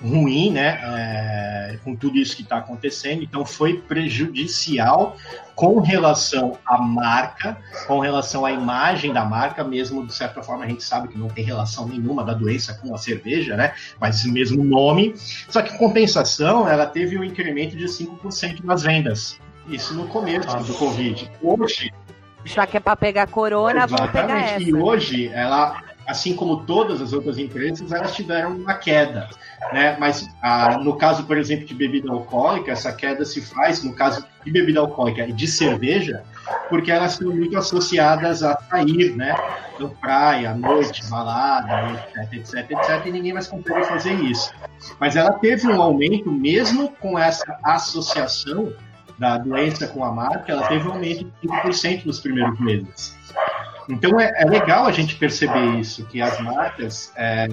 [0.02, 3.22] ruim, né, é, com tudo isso que está acontecendo.
[3.22, 5.16] Então, foi prejudicial
[5.54, 10.68] com relação à marca, com relação à imagem da marca, mesmo de certa forma a
[10.68, 14.32] gente sabe que não tem relação nenhuma da doença com a cerveja, né, mas o
[14.32, 15.14] mesmo nome.
[15.48, 19.38] Só que, compensação, ela teve um incremento de 5% nas vendas.
[19.68, 21.30] Isso no começo do Covid.
[21.40, 21.92] Hoje.
[22.44, 24.62] Já que é para pegar corona, vamos pegar essa.
[24.62, 25.80] E hoje, ela,
[26.12, 29.28] assim como todas as outras empresas, elas tiveram uma queda
[29.70, 29.96] né?
[29.98, 34.24] Mas ah, no caso, por exemplo, de bebida alcoólica, essa queda se faz, no caso
[34.44, 36.22] de bebida alcoólica e de cerveja,
[36.68, 39.34] porque elas estão muito associadas a sair, né?
[39.74, 44.52] Então, praia, noite, balada, etc, etc, etc, e ninguém mais consegue fazer isso.
[44.98, 48.72] Mas ela teve um aumento, mesmo com essa associação
[49.18, 53.16] da doença com a marca, ela teve um aumento de 5% nos primeiros meses.
[53.88, 57.48] Então é, é, legal a gente perceber isso, que as marcas é,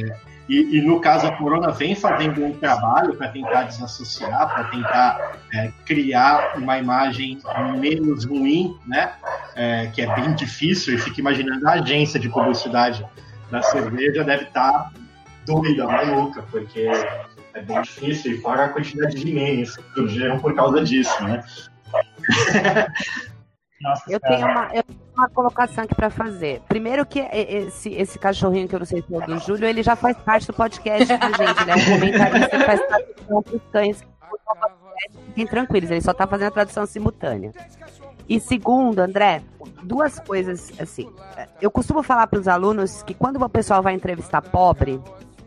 [0.49, 5.37] e, e, no caso, a Corona vem fazendo um trabalho para tentar desassociar, para tentar
[5.53, 7.37] é, criar uma imagem
[7.77, 9.11] menos ruim, né?
[9.55, 10.95] É, que é bem difícil.
[10.95, 13.05] E fica imaginando a agência de publicidade
[13.51, 14.91] da cerveja deve estar tá
[15.45, 16.89] doida, maluca, porque
[17.53, 21.43] é bem difícil, e fora a quantidade de memes que surgiram por causa disso, né?
[23.81, 26.61] Nossa, eu, tenho uma, eu tenho uma colocação aqui para fazer.
[26.67, 29.95] Primeiro que esse, esse cachorrinho que eu não sei se é do Júlio, ele já
[29.95, 31.75] faz parte do podcast da gente, né?
[31.75, 34.03] Um comentarista que faz tradução para os cães.
[35.27, 37.53] Fiquem tranquilos, ele só está fazendo a tradução simultânea.
[38.27, 39.41] E segundo, André,
[39.83, 41.09] duas coisas assim.
[41.61, 45.01] Eu costumo falar para os alunos que quando o pessoal vai entrevistar pobre,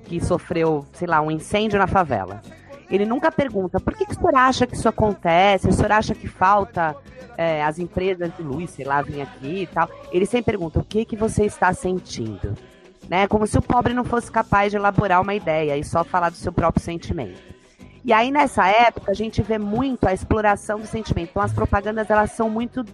[0.05, 2.41] que sofreu, sei lá, um incêndio na favela,
[2.93, 6.15] ele nunca pergunta por que, que o senhor acha que isso acontece, o senhor acha
[6.15, 6.95] que falta
[7.39, 9.89] é, as empresas de luz, sei lá, vir aqui e tal.
[10.13, 12.55] Ele sempre pergunta o que, que você está sentindo.
[13.09, 13.27] Né?
[13.27, 16.37] Como se o pobre não fosse capaz de elaborar uma ideia e só falar do
[16.37, 17.52] seu próprio sentimento.
[18.05, 21.31] E aí, nessa época, a gente vê muito a exploração do sentimento.
[21.31, 22.85] Então, as propagandas, elas são muito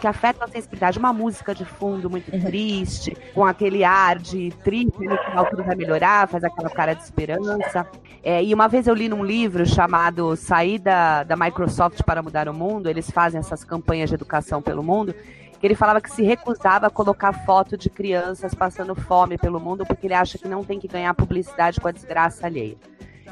[0.00, 0.98] que afetam a sensibilidade.
[0.98, 2.42] Uma música de fundo muito uhum.
[2.42, 7.02] triste, com aquele ar de triste, no final tudo vai melhorar, faz aquela cara de
[7.02, 7.86] esperança.
[8.22, 12.54] É, e uma vez eu li num livro chamado Saída da Microsoft para Mudar o
[12.54, 15.14] Mundo, eles fazem essas campanhas de educação pelo mundo,
[15.60, 19.84] que ele falava que se recusava a colocar foto de crianças passando fome pelo mundo,
[19.86, 22.76] porque ele acha que não tem que ganhar publicidade com a desgraça alheia.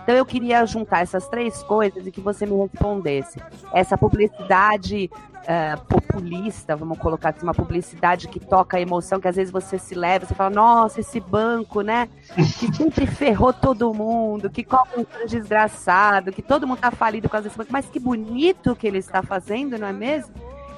[0.04, 3.40] Então eu queria juntar essas três coisas e que você me respondesse.
[3.72, 5.10] Essa publicidade
[5.44, 9.78] uh, populista, vamos colocar assim, uma publicidade que toca a emoção, que às vezes você
[9.78, 12.06] se leva, você fala, nossa, esse banco, né?
[12.36, 17.32] Que sempre ferrou todo mundo, que cobra um desgraçado, que todo mundo tá falido por
[17.32, 20.34] causa desse banco, mas que bonito que ele está fazendo, não é mesmo?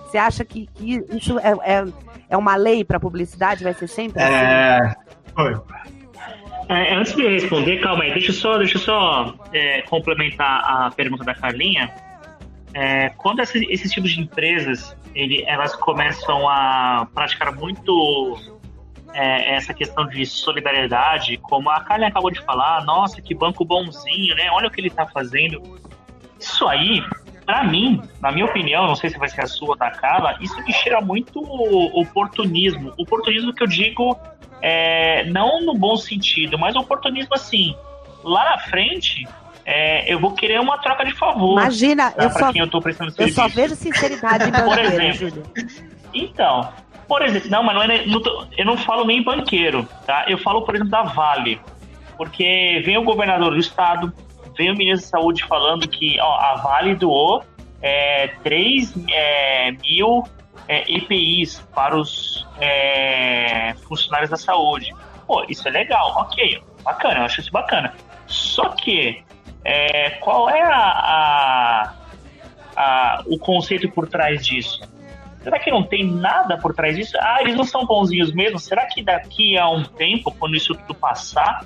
[0.06, 1.84] Você acha que, que isso é, é,
[2.30, 3.64] é uma lei para publicidade?
[3.64, 4.34] Vai ser sempre assim?
[4.34, 4.94] É.
[6.68, 10.90] É, antes de responder, calma aí, deixa eu só, deixa eu só é, complementar a
[10.90, 11.92] pergunta da Carlinha.
[12.74, 18.36] É, quando esses, esses, tipos de empresas ele, elas começam a praticar muito
[19.14, 24.34] é, essa questão de solidariedade, como a Carlinha acabou de falar, nossa, que banco bonzinho,
[24.34, 24.50] né?
[24.50, 25.62] Olha o que ele está fazendo.
[26.38, 27.00] Isso aí,
[27.46, 30.60] para mim, na minha opinião, não sei se vai ser a sua da Carla, isso
[30.64, 31.40] me cheira muito
[31.94, 32.92] oportunismo.
[32.98, 34.18] Oportunismo que eu digo
[34.68, 37.72] é, não no bom sentido, mas oportunismo assim.
[38.24, 39.24] Lá na frente,
[39.64, 41.60] é, eu vou querer uma troca de favor.
[41.60, 42.24] Imagina, tá?
[42.24, 45.42] eu, só, eu, eu só vejo sinceridade em Por exemplo.
[46.12, 46.68] Então,
[47.06, 50.24] por exemplo, não, mas não é, não tô, eu não falo nem banqueiro, tá?
[50.26, 51.60] Eu falo, por exemplo, da Vale.
[52.16, 54.12] Porque vem o governador do estado,
[54.58, 57.44] vem o ministro da Saúde falando que ó, a Vale doou
[57.80, 60.24] é, 3 é, mil
[60.66, 64.94] é, EPIs para os é, funcionários da saúde.
[65.26, 67.92] Pô, isso é legal, ok, bacana, eu acho isso bacana.
[68.26, 69.22] Só que,
[69.64, 71.94] é, qual é a, a,
[72.76, 74.80] a, o conceito por trás disso?
[75.42, 77.16] Será que não tem nada por trás disso?
[77.20, 78.58] Ah, eles não são bonzinhos mesmo?
[78.58, 81.64] Será que daqui a um tempo, quando isso tudo passar,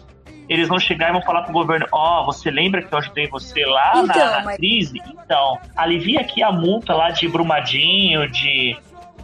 [0.51, 3.27] eles vão chegar e vão falar pro governo: Ó, oh, você lembra que eu ajudei
[3.29, 4.57] você lá então, na, na mas...
[4.57, 5.01] crise?
[5.07, 8.77] Então, alivia aqui a multa lá de Brumadinho, de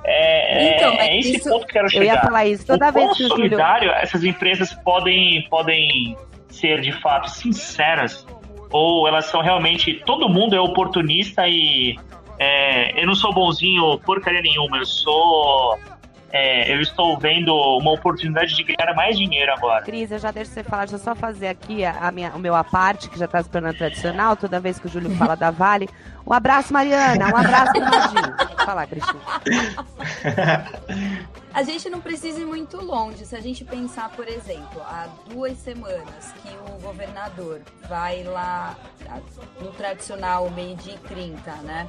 [0.05, 2.05] é, então, é esse isso, ponto que eu quero chegar.
[2.05, 6.17] Eu ia falar isso toda o vez que solidário, essas empresas podem, podem
[6.49, 8.27] ser de fato sinceras
[8.71, 11.97] ou elas são realmente todo mundo é oportunista e
[12.39, 15.79] é, eu não sou bonzinho porcaria nenhuma, eu sou
[16.33, 19.85] é, eu estou vendo uma oportunidade de ganhar mais dinheiro agora.
[19.85, 22.39] Cris, eu já deixo você falar, deixa eu só fazer aqui a, a minha, o
[22.39, 25.51] meu aparte, que já está se tornando tradicional, toda vez que o Júlio fala da
[25.51, 25.89] Vale.
[26.27, 27.73] Um abraço, Mariana, um abraço.
[28.37, 29.21] Pode falar, Cristina.
[31.55, 33.25] A gente não precisa ir muito longe.
[33.25, 38.77] Se a gente pensar, por exemplo, há duas semanas que o governador vai lá
[39.61, 41.89] no tradicional meio-dia e 30, né?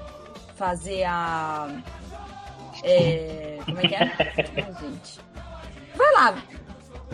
[0.56, 1.68] Fazer a
[2.84, 4.06] é, como é que é?
[4.80, 5.20] gente.
[5.96, 6.36] Vai lá.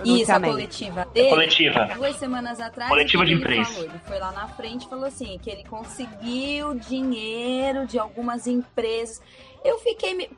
[0.03, 1.29] Isso, a coletiva dele.
[1.29, 1.85] Coletiva.
[1.95, 2.89] Duas semanas atrás.
[2.89, 3.79] Coletiva de imprensa.
[3.79, 9.21] Ele foi lá na frente e falou assim: que ele conseguiu dinheiro de algumas empresas.
[9.63, 10.29] Eu fiquei.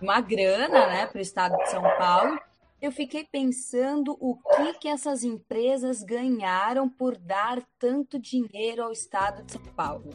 [0.00, 2.38] Uma grana, né, para o estado de São Paulo
[2.84, 9.42] eu fiquei pensando o que que essas empresas ganharam por dar tanto dinheiro ao estado
[9.42, 10.10] de São Paulo.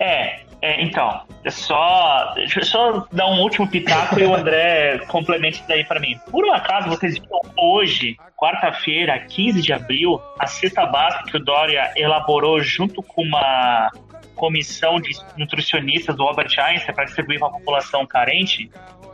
[0.00, 5.58] É, é então, só, deixa eu só dar um último pitaco e o André complemente
[5.58, 6.18] isso daí para mim.
[6.28, 11.44] Por um acaso, vocês viram hoje, quarta-feira, 15 de abril, a cesta básica que o
[11.44, 13.92] Dória elaborou junto com uma
[14.34, 18.68] comissão de nutricionistas do Albert Einstein para distribuir para a população carente?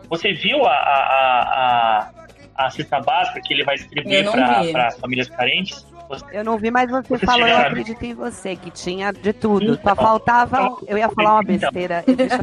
[0.09, 2.22] Você viu a, a, a a
[2.71, 4.31] cesta básica que ele vai distribuir
[4.73, 5.87] para as famílias carentes.
[6.31, 9.75] Eu não vi, mas você, você falou, eu acredito em você, que tinha de tudo.
[9.75, 10.57] Então, só faltava.
[10.57, 11.71] Então, eu ia falar uma então.
[11.73, 12.15] besteira, então.
[12.15, 12.37] deixa.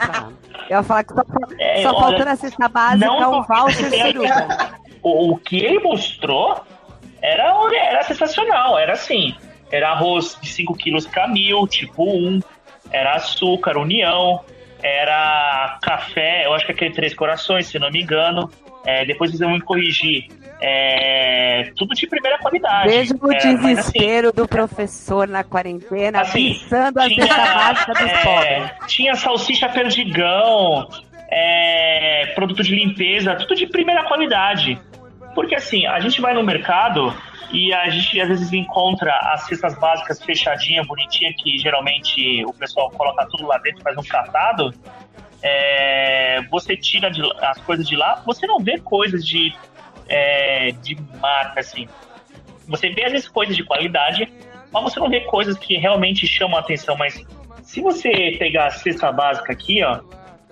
[0.70, 1.22] Eu ia falar que só,
[1.60, 4.16] é, só olha, faltou na cesta básica o voucher
[5.02, 6.62] O, o que ele mostrou
[7.22, 9.36] era, era sensacional, era assim.
[9.72, 12.42] Era arroz de 5 quilos Camil, tipo 1,
[12.92, 14.44] era açúcar, União,
[14.82, 18.50] era café, eu acho que aquele Três Corações, se não me engano.
[18.86, 20.28] É, depois vocês vão me corrigir.
[20.62, 22.90] É, tudo de primeira qualidade.
[22.90, 28.12] Veja o é, desespero assim, do professor na quarentena, assim, pensando a cesta básica dos
[28.12, 28.72] é, pobres.
[28.88, 30.90] Tinha salsicha perdigão,
[31.30, 34.80] é, produto de limpeza, tudo de primeira qualidade.
[35.36, 37.14] Porque assim, a gente vai no mercado
[37.52, 42.92] e a gente às vezes encontra as cestas básicas fechadinha, bonitinha, que geralmente o pessoal
[42.92, 44.74] coloca tudo lá dentro, faz um catado.
[45.42, 49.54] É, você tira de, as coisas de lá, você não vê coisas de,
[50.08, 51.88] é, de marca assim.
[52.68, 54.32] Você vê às vezes coisas de qualidade,
[54.72, 56.96] mas você não vê coisas que realmente chamam a atenção.
[56.96, 57.26] Mas
[57.64, 60.02] se você pegar a cesta básica aqui, ó,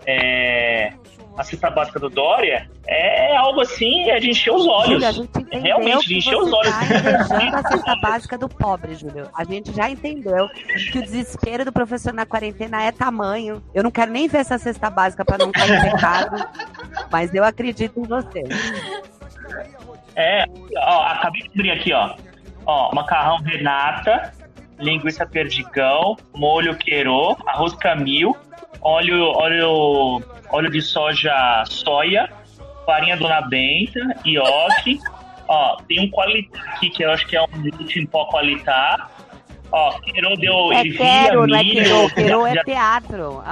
[0.06, 0.94] é,
[1.38, 5.04] a cesta básica do Dória é algo assim, é de encher os olhos.
[5.04, 6.72] Júlio, a gente Realmente, de encher os olhos.
[6.72, 9.30] Tá a cesta básica do pobre, Júlio.
[9.36, 10.50] A gente já entendeu
[10.92, 13.62] que o desespero do professor na quarentena é tamanho.
[13.74, 16.48] Eu não quero nem ver essa cesta básica para não cair em pecado,
[17.12, 18.44] mas eu acredito em você.
[20.16, 20.46] É,
[20.78, 22.16] ó, acabei de abrir aqui, ó.
[22.66, 24.34] Ó, macarrão Renata,
[24.80, 28.36] linguiça perdigão, molho queiro, arroz camil,
[28.88, 32.30] óleo, óleo, óleo de soja soia,
[32.86, 35.00] farinha Dona Benta, ioki.
[35.50, 39.10] Ó, tem um qualitar aqui que eu acho que é um leite em pó qualitar.
[39.72, 43.44] Ó, quero deu é quero, não é quero, quero é teatro.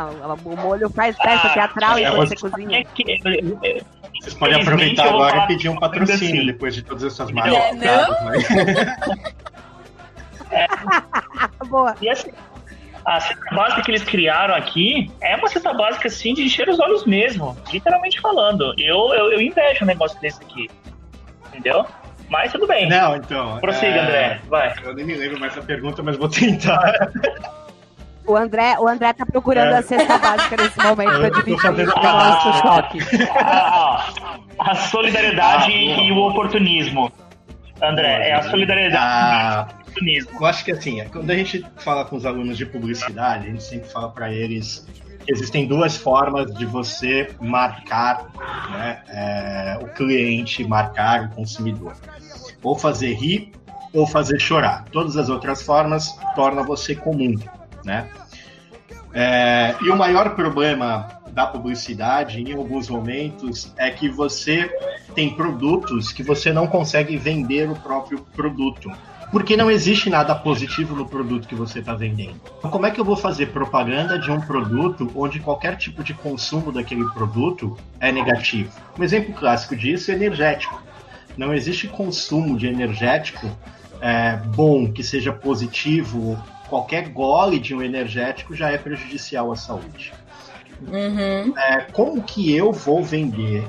[0.43, 2.79] O molho faz peça ah, teatral e você cozinha.
[2.79, 3.03] É que,
[4.19, 6.45] vocês podem aproveitar agora e pedir um patrocínio assim.
[6.45, 7.53] depois de todas essas marcas.
[7.55, 7.79] É, não?
[7.79, 8.97] Né?
[10.51, 11.65] é.
[11.67, 11.95] Boa.
[12.01, 12.31] E assim,
[13.05, 16.79] a cesta básica que eles criaram aqui é uma cesta básica, assim, de encher os
[16.79, 18.73] olhos mesmo, literalmente falando.
[18.77, 20.69] Eu, eu, eu invejo um negócio desse aqui,
[21.47, 21.85] entendeu?
[22.29, 22.89] Mas tudo bem.
[22.89, 23.59] Não, então.
[23.59, 23.99] Prossiga, é...
[23.99, 24.73] André, vai.
[24.83, 27.11] Eu nem me lembro mais da pergunta, mas vou tentar.
[28.27, 29.77] O André, o André tá procurando é.
[29.77, 32.99] a cesta básica nesse momento para dividir fazendo o nosso choque.
[33.37, 34.09] Ah,
[34.57, 37.11] a solidariedade ah, e o oportunismo.
[37.79, 38.97] André, é a solidariedade.
[38.97, 39.67] Ah,
[40.39, 43.63] eu acho que assim, quando a gente fala com os alunos de publicidade, a gente
[43.63, 44.85] sempre fala para eles
[45.25, 48.29] que existem duas formas de você marcar
[48.71, 51.95] né, é, o cliente, marcar o consumidor.
[52.61, 53.51] Ou fazer rir
[53.93, 54.85] ou fazer chorar.
[54.91, 57.35] Todas as outras formas tornam você comum,
[57.83, 58.09] né?
[59.13, 64.69] É, e o maior problema da publicidade, em alguns momentos, é que você
[65.15, 68.91] tem produtos que você não consegue vender o próprio produto
[69.35, 72.39] porque não existe nada positivo no produto que você está vendendo.
[72.57, 76.13] Então, como é que eu vou fazer propaganda de um produto onde qualquer tipo de
[76.13, 78.71] consumo daquele produto é negativo?
[78.97, 80.81] Um exemplo clássico disso é energético.
[81.35, 83.51] Não existe consumo de energético
[83.99, 86.41] é, bom, que seja positivo.
[86.69, 90.13] Qualquer gole de um energético já é prejudicial à saúde.
[90.87, 91.53] Uhum.
[91.57, 93.67] É, como que eu vou vender,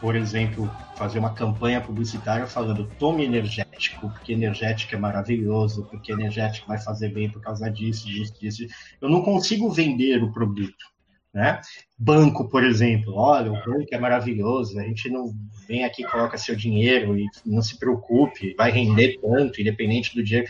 [0.00, 6.68] por exemplo, fazer uma campanha publicitária falando tome energético, porque energético é maravilhoso, porque energético
[6.68, 8.66] vai fazer bem por causa disso, disso, disso.
[9.00, 10.94] Eu não consigo vender o produto.
[11.32, 11.60] Né?
[11.98, 15.34] Banco, por exemplo, olha, o banco é maravilhoso, a gente não
[15.66, 20.48] vem aqui coloca seu dinheiro e não se preocupe, vai render tanto, independente do dinheiro.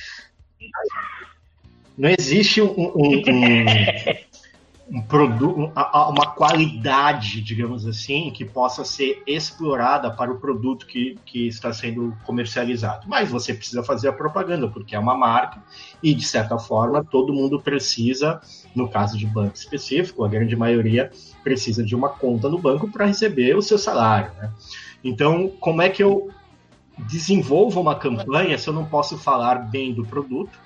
[1.97, 3.65] Não existe um, um, um,
[4.95, 11.49] um produto, uma qualidade, digamos assim, que possa ser explorada para o produto que, que
[11.49, 13.09] está sendo comercializado.
[13.09, 15.61] Mas você precisa fazer a propaganda, porque é uma marca
[16.01, 18.41] e, de certa forma, todo mundo precisa,
[18.73, 21.11] no caso de banco específico, a grande maioria
[21.43, 24.31] precisa de uma conta no banco para receber o seu salário.
[24.39, 24.53] Né?
[25.03, 26.31] Então, como é que eu
[26.97, 30.57] desenvolvo uma campanha se eu não posso falar bem do produto?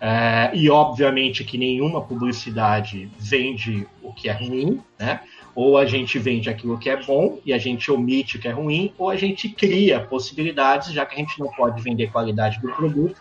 [0.00, 5.20] É, e obviamente que nenhuma publicidade vende o que é ruim, né?
[5.54, 8.52] Ou a gente vende aquilo que é bom e a gente omite o que é
[8.52, 12.68] ruim, ou a gente cria possibilidades, já que a gente não pode vender qualidade do
[12.68, 13.20] produto,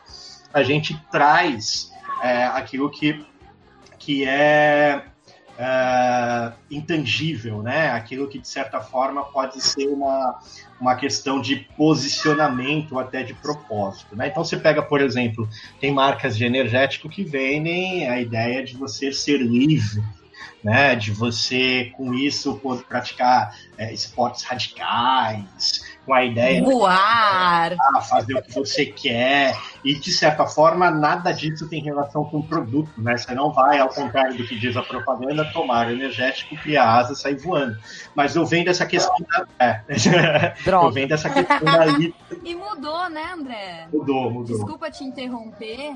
[0.53, 3.25] a gente traz é, aquilo que,
[3.97, 5.03] que é
[5.58, 7.89] uh, intangível, né?
[7.91, 10.39] Aquilo que de certa forma pode ser uma,
[10.80, 14.28] uma questão de posicionamento até de propósito, né?
[14.28, 15.47] Então você pega, por exemplo,
[15.80, 20.03] tem marcas de energético que vendem a ideia de você ser livre,
[20.64, 20.95] né?
[20.95, 28.36] De você com isso poder praticar é, esportes radicais, com a ideia voar, de fazer
[28.36, 32.91] o que você quer E, de certa forma, nada disso tem relação com o produto,
[32.97, 33.15] né?
[33.15, 37.38] Você não vai, ao contrário do que diz a propaganda, tomar energético, criar asa, sair
[37.38, 37.77] voando.
[38.13, 39.47] Mas eu venho dessa questão da...
[39.57, 39.81] É.
[40.69, 41.85] eu venho dessa questão da...
[42.43, 43.88] E mudou, né, André?
[43.93, 44.57] Mudou, mudou.
[44.57, 45.95] Desculpa te interromper,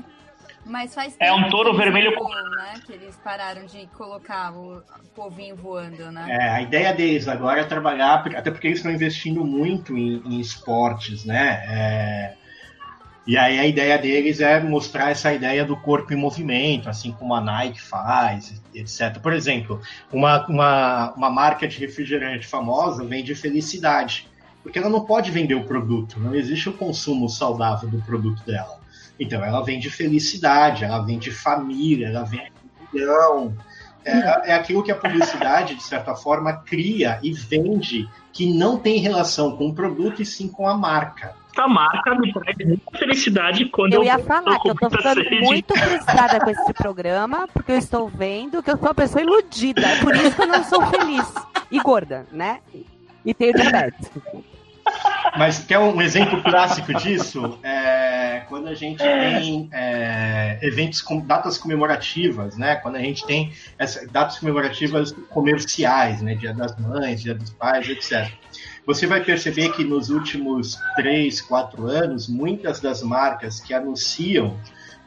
[0.64, 2.26] mas faz É um touro vermelho com.
[2.26, 4.82] Né, que eles pararam de colocar o
[5.14, 6.28] povinho voando, né?
[6.30, 10.40] É, a ideia deles agora é trabalhar, até porque eles estão investindo muito em, em
[10.40, 11.62] esportes, né?
[11.68, 12.41] É,
[13.24, 17.34] e aí a ideia deles é mostrar essa ideia do corpo em movimento, assim como
[17.34, 19.20] a Nike faz, etc.
[19.20, 19.80] Por exemplo,
[20.12, 24.28] uma, uma, uma marca de refrigerante famosa vende felicidade,
[24.62, 28.80] porque ela não pode vender o produto, não existe o consumo saudável do produto dela.
[29.20, 32.50] Então ela vende felicidade, ela vende família, ela vende
[32.92, 33.56] união.
[34.04, 38.98] É, é aquilo que a publicidade, de certa forma, cria e vende que não tem
[38.98, 43.64] relação com o produto e sim com a marca essa marca me traz muita felicidade
[43.66, 45.40] quando eu, eu ia falar que eu tô ficando sede.
[45.40, 49.86] muito frustrada com esse programa, porque eu estou vendo que eu sou uma pessoa iludida.
[49.86, 51.34] É por isso que eu não sou feliz.
[51.70, 52.60] E gorda, né?
[53.24, 54.10] E tenho diabetes.
[55.38, 57.58] Mas quer um exemplo clássico disso?
[57.62, 58.12] É
[58.52, 62.76] quando a gente tem é, eventos com datas comemorativas, né?
[62.76, 66.34] Quando a gente tem essa, datas comemorativas comerciais, né?
[66.34, 68.30] Dia das Mães, Dia dos Pais, etc.
[68.84, 74.58] Você vai perceber que nos últimos três, quatro anos, muitas das marcas que anunciam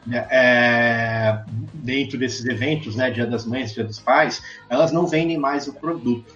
[0.05, 5.37] né, é, dentro desses eventos, né, Dia das Mães, Dia dos Pais, elas não vendem
[5.37, 6.33] mais o produto.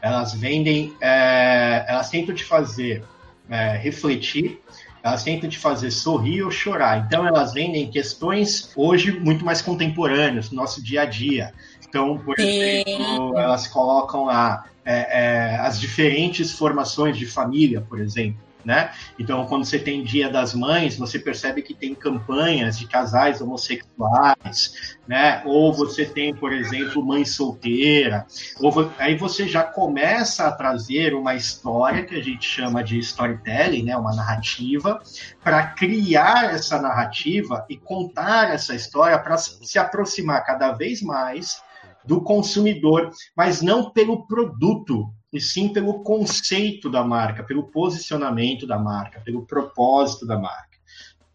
[0.00, 3.02] Elas vendem, é, elas tentam te fazer
[3.50, 4.60] é, refletir,
[5.02, 7.06] elas tentam te fazer sorrir ou chorar.
[7.06, 11.52] Então elas vendem questões hoje muito mais contemporâneas, no nosso dia a dia.
[11.88, 18.48] Então, por exemplo, elas colocam lá é, é, as diferentes formações de família, por exemplo.
[18.64, 18.90] Né?
[19.18, 24.98] Então, quando você tem Dia das Mães, você percebe que tem campanhas de casais homossexuais,
[25.06, 25.40] né?
[25.46, 28.26] Ou você tem, por exemplo, mãe solteira.
[28.60, 33.84] Ou aí você já começa a trazer uma história que a gente chama de storytelling,
[33.84, 33.96] né?
[33.96, 35.00] Uma narrativa,
[35.42, 41.62] para criar essa narrativa e contar essa história para se aproximar cada vez mais
[42.08, 48.78] do consumidor, mas não pelo produto, e sim pelo conceito da marca, pelo posicionamento da
[48.78, 50.78] marca, pelo propósito da marca.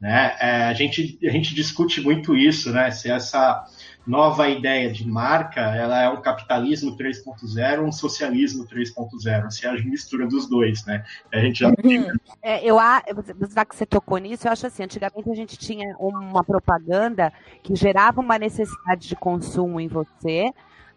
[0.01, 0.35] Né?
[0.39, 2.89] É, a, gente, a gente discute muito isso, né?
[2.89, 3.63] Se essa
[4.05, 9.69] nova ideia de marca ela é um capitalismo 3.0 ou um socialismo 3.0, se é
[9.69, 11.03] a mistura dos dois, né?
[11.31, 12.07] A gente já uhum.
[12.41, 12.77] é, eu
[13.53, 17.31] já que você tocou nisso, eu acho assim, antigamente a gente tinha uma propaganda
[17.61, 20.51] que gerava uma necessidade de consumo em você,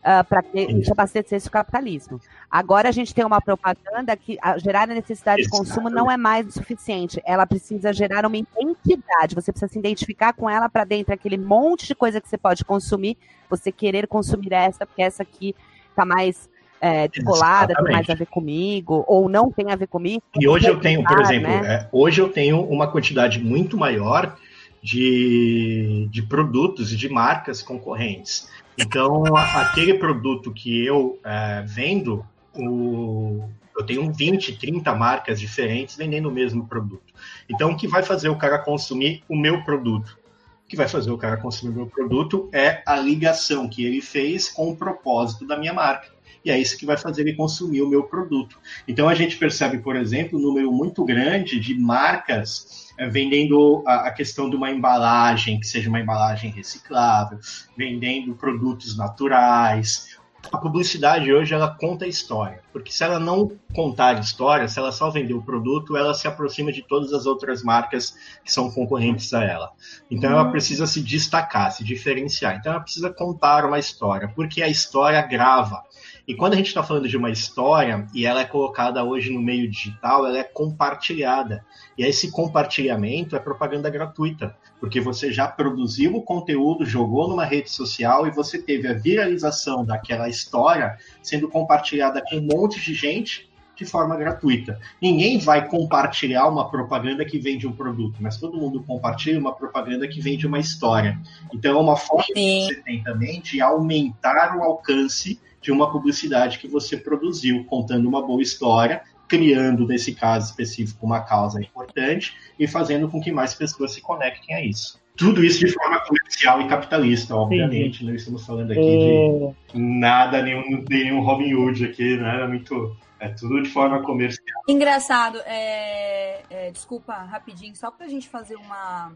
[0.06, 2.20] uh, para que abastecesse o capitalismo.
[2.48, 5.56] Agora a gente tem uma propaganda que a, gerar a necessidade Exato.
[5.56, 7.20] de consumo não é mais o suficiente.
[7.24, 9.34] Ela precisa gerar uma identidade.
[9.34, 12.64] Você precisa se identificar com ela para dentro aquele monte de coisa que você pode
[12.64, 13.18] consumir.
[13.50, 15.54] Você querer consumir essa, porque essa aqui
[15.90, 16.48] está mais
[16.80, 20.22] é, descolada, tem mais a ver comigo, ou não tem a ver comigo.
[20.38, 21.74] E hoje eu tenho, por exemplo, né?
[21.74, 24.36] é, hoje eu tenho uma quantidade muito maior
[24.82, 28.48] de, de produtos e de marcas concorrentes.
[28.78, 32.24] Então, aquele produto que eu é, vendo,
[32.54, 37.12] o, eu tenho 20, 30 marcas diferentes vendendo o mesmo produto.
[37.48, 40.18] Então, o que vai fazer o cara consumir o meu produto?
[40.64, 44.00] O que vai fazer o cara consumir o meu produto é a ligação que ele
[44.00, 46.15] fez com o propósito da minha marca.
[46.46, 48.56] E é isso que vai fazer ele consumir o meu produto.
[48.86, 54.12] Então, a gente percebe, por exemplo, um número muito grande de marcas é, vendendo a,
[54.12, 57.38] questão de uma embalagem, que seja uma embalagem reciclável,
[57.76, 60.16] vendendo produtos naturais.
[60.52, 65.10] A publicidade hoje ela conta história, porque se ela não contar história, se ela só
[65.10, 69.42] vender o produto, ela se aproxima de todas as outras marcas que são concorrentes a
[69.42, 69.72] ela.
[70.08, 72.56] Então ela precisa se destacar, se diferenciar.
[72.56, 75.82] Então ela precisa contar uma história, porque a história grava.
[76.26, 79.40] E quando a gente está falando de uma história e ela é colocada hoje no
[79.40, 81.64] meio digital, ela é compartilhada.
[81.96, 87.70] E esse compartilhamento é propaganda gratuita, porque você já produziu o conteúdo, jogou numa rede
[87.70, 93.48] social e você teve a viralização daquela história sendo compartilhada com um monte de gente
[93.76, 94.80] de forma gratuita.
[95.00, 100.08] Ninguém vai compartilhar uma propaganda que vende um produto, mas todo mundo compartilha uma propaganda
[100.08, 101.20] que vende uma história.
[101.54, 102.32] Então é uma forma Sim.
[102.34, 108.08] que você tem também de aumentar o alcance de uma publicidade que você produziu, contando
[108.08, 113.52] uma boa história, criando, nesse caso específico, uma causa importante e fazendo com que mais
[113.52, 115.02] pessoas se conectem a isso.
[115.16, 118.04] Tudo isso de forma comercial e capitalista, obviamente.
[118.04, 119.78] Não estamos falando aqui de é.
[119.78, 122.42] nada, nenhum, nenhum Robin Hood aqui, né?
[122.42, 122.96] É muito.
[123.18, 124.62] É tudo de forma comercial.
[124.68, 129.10] Engraçado, é, é, desculpa, rapidinho, só para a gente fazer uma,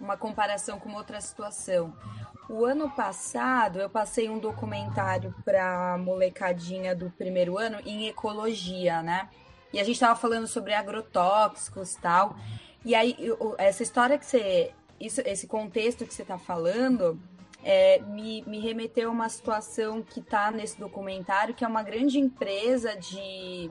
[0.00, 1.92] uma comparação com outra situação.
[2.48, 9.28] O ano passado eu passei um documentário para molecadinha do primeiro ano em ecologia, né?
[9.72, 12.36] E a gente estava falando sobre agrotóxicos tal.
[12.84, 13.16] E aí,
[13.58, 14.72] essa história que você.
[15.00, 17.20] Isso, esse contexto que você está falando
[17.64, 22.18] é, me, me remeteu a uma situação que está nesse documentário, que é uma grande
[22.18, 23.70] empresa de,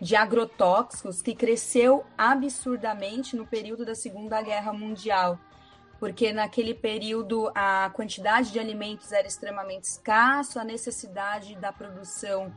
[0.00, 5.38] de agrotóxicos que cresceu absurdamente no período da Segunda Guerra Mundial.
[6.00, 12.50] Porque naquele período a quantidade de alimentos era extremamente escassa, a necessidade da produção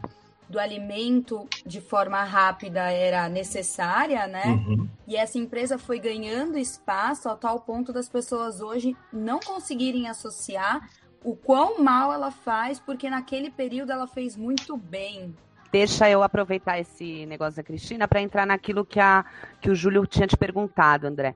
[0.50, 4.44] do alimento de forma rápida era necessária, né?
[4.46, 4.88] Uhum.
[5.08, 10.90] E essa empresa foi ganhando espaço a tal ponto das pessoas hoje não conseguirem associar
[11.24, 15.36] o quão mal ela faz, porque naquele período ela fez muito bem.
[15.72, 19.26] Deixa eu aproveitar esse negócio da Cristina para entrar naquilo que, a,
[19.60, 21.36] que o Júlio tinha te perguntado, André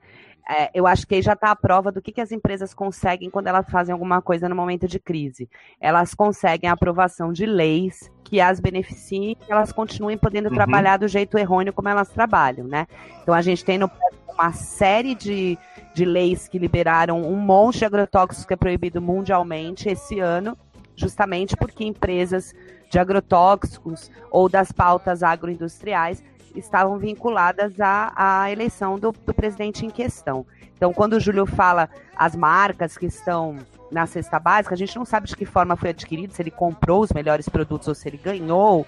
[0.49, 3.29] é, eu acho que aí já está a prova do que, que as empresas conseguem
[3.29, 5.49] quando elas fazem alguma coisa no momento de crise.
[5.79, 10.55] Elas conseguem a aprovação de leis que as beneficiem e elas continuem podendo uhum.
[10.55, 12.87] trabalhar do jeito errôneo como elas trabalham, né?
[13.21, 13.91] Então a gente tem no,
[14.29, 15.57] uma série de,
[15.93, 20.57] de leis que liberaram um monte de agrotóxicos que é proibido mundialmente esse ano,
[20.95, 22.53] justamente porque empresas
[22.89, 26.23] de agrotóxicos ou das pautas agroindustriais
[26.57, 30.45] estavam vinculadas à, à eleição do, do presidente em questão.
[30.75, 33.57] Então, quando o Júlio fala as marcas que estão
[33.91, 37.01] na cesta básica, a gente não sabe de que forma foi adquirido, se ele comprou
[37.01, 38.85] os melhores produtos ou se ele ganhou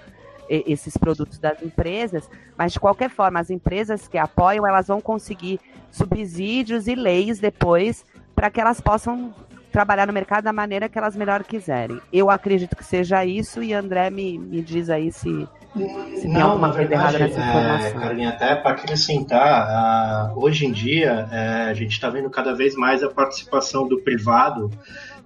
[0.49, 5.59] esses produtos das empresas, mas de qualquer forma, as empresas que apoiam, elas vão conseguir
[5.91, 8.03] subsídios e leis depois
[8.35, 9.33] para que elas possam
[9.71, 12.01] trabalhar no mercado da maneira que elas melhor quiserem.
[12.11, 15.47] Eu acredito que seja isso e André me, me diz aí se
[16.25, 21.91] não, na verdade, é, Carlinha, até para acrescentar, uh, hoje em dia uh, a gente
[21.91, 24.71] está vendo cada vez mais a participação do privado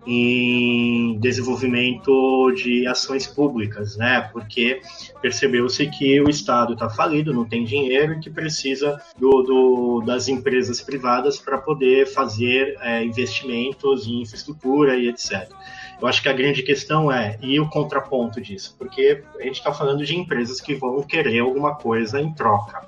[0.06, 4.30] em desenvolvimento de ações públicas, né?
[4.34, 4.82] Porque
[5.22, 10.28] percebeu-se que o Estado está falido, não tem dinheiro e que precisa do, do das
[10.28, 15.50] empresas privadas para poder fazer é, investimentos em infraestrutura e etc.
[16.04, 18.76] Eu acho que a grande questão é, e o contraponto disso?
[18.78, 22.86] Porque a gente está falando de empresas que vão querer alguma coisa em troca.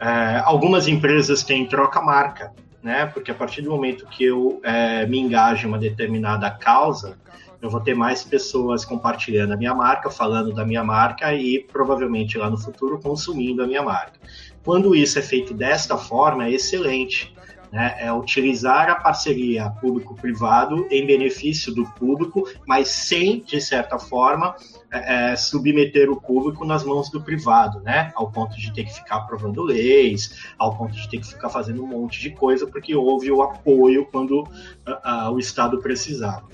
[0.00, 3.06] É, algumas empresas têm troca marca, né?
[3.06, 7.16] Porque a partir do momento que eu é, me engajo em uma determinada causa,
[7.62, 12.36] eu vou ter mais pessoas compartilhando a minha marca, falando da minha marca e provavelmente
[12.36, 14.18] lá no futuro consumindo a minha marca.
[14.64, 17.32] Quando isso é feito desta forma, é excelente
[17.74, 17.96] né?
[17.98, 24.54] É utilizar a parceria público-privado em benefício do público, mas sem, de certa forma,
[24.92, 28.12] é, é, submeter o público nas mãos do privado, né?
[28.14, 31.82] Ao ponto de ter que ficar aprovando leis, ao ponto de ter que ficar fazendo
[31.82, 36.44] um monte de coisa, porque houve o apoio quando uh, uh, o Estado precisava.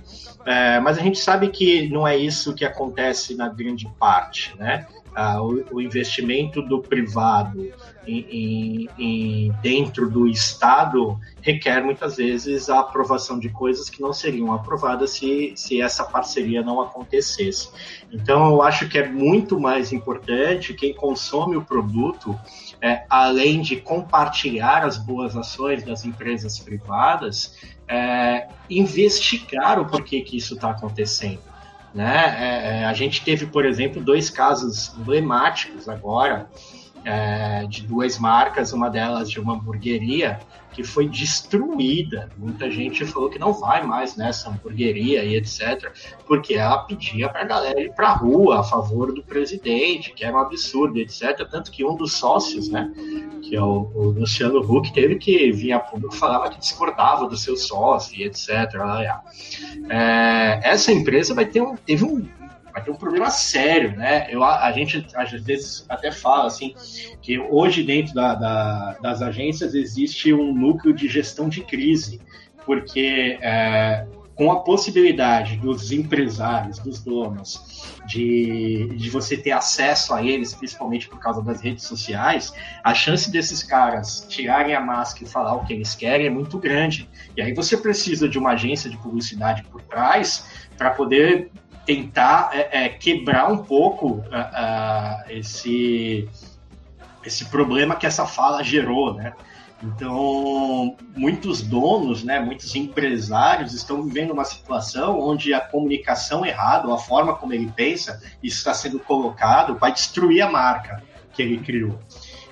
[0.46, 4.86] É, mas a gente sabe que não é isso que acontece na grande parte, né?
[5.14, 7.72] Ah, o, o, investimento do privado
[8.06, 14.12] em, em, em, dentro do Estado requer muitas vezes a aprovação de coisas que não
[14.12, 17.70] seriam aprovadas se, se essa parceria não acontecesse.
[18.12, 22.38] Então, eu acho que é muito mais importante quem consome o produto,
[22.80, 27.58] é, além de compartilhar as boas ações das empresas privadas,
[27.88, 31.49] é, investigar o porquê que isso está acontecendo.
[31.94, 32.36] Né?
[32.38, 36.48] É, é, a gente teve, por exemplo, dois casos emblemáticos agora
[37.04, 40.40] é, de duas marcas, uma delas de uma hamburgueria
[40.72, 42.30] que foi destruída.
[42.36, 45.92] Muita gente falou que não vai mais nessa hamburgueria e etc,
[46.26, 50.24] porque ela pedia para a galera ir para a rua a favor do presidente, que
[50.24, 51.46] era um absurdo, etc.
[51.50, 52.92] Tanto que um dos sócios, né,
[53.42, 57.36] que é o, o Luciano Huck, teve que vir a público falava que discordava do
[57.36, 58.48] seu sócio e etc.
[59.88, 62.26] É, essa empresa vai ter um, teve um
[62.72, 64.26] vai ter um problema sério, né?
[64.30, 66.74] Eu, a gente às vezes até fala assim
[67.20, 72.20] que hoje dentro da, da, das agências existe um núcleo de gestão de crise,
[72.64, 74.06] porque é,
[74.40, 81.06] com a possibilidade dos empresários, dos donos, de, de você ter acesso a eles, principalmente
[81.10, 82.50] por causa das redes sociais,
[82.82, 86.58] a chance desses caras tirarem a máscara e falar o que eles querem é muito
[86.58, 87.06] grande.
[87.36, 91.50] E aí você precisa de uma agência de publicidade por trás para poder
[91.84, 96.28] tentar é, é, quebrar um pouco uh, uh, esse,
[97.24, 99.32] esse problema que essa fala gerou, né?
[99.82, 106.98] Então, muitos donos, né, muitos empresários estão vivendo uma situação onde a comunicação errada, a
[106.98, 111.02] forma como ele pensa, isso está sendo colocado, vai destruir a marca
[111.32, 111.98] que ele criou.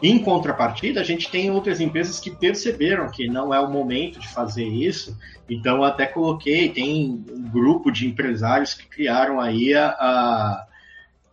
[0.03, 4.29] Em contrapartida, a gente tem outras empresas que perceberam que não é o momento de
[4.29, 5.17] fazer isso,
[5.49, 10.67] então até coloquei, tem um grupo de empresários que criaram aí a, a,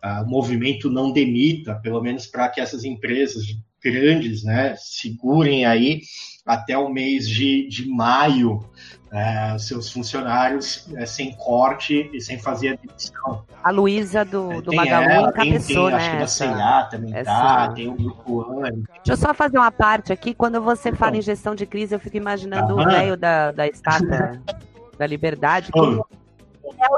[0.02, 3.44] a movimento Não Demita, pelo menos para que essas empresas
[3.82, 6.00] grandes né, segurem aí
[6.44, 8.68] até o mês de, de maio
[9.12, 13.44] é, seus funcionários é, sem corte e sem fazer a demissão.
[13.62, 15.96] A Luísa do, é, do Magalu ela, encabeçou, tem, tem, né?
[15.96, 17.30] Acho que da CIA também essa...
[17.30, 18.62] tá, tem o Grupo.
[18.62, 20.34] Deixa eu só fazer uma parte aqui.
[20.34, 23.66] Quando você então, fala em gestão de crise, eu fico imaginando o velho da, da
[23.66, 24.40] estátua
[24.98, 25.70] da liberdade.
[25.72, 25.78] Que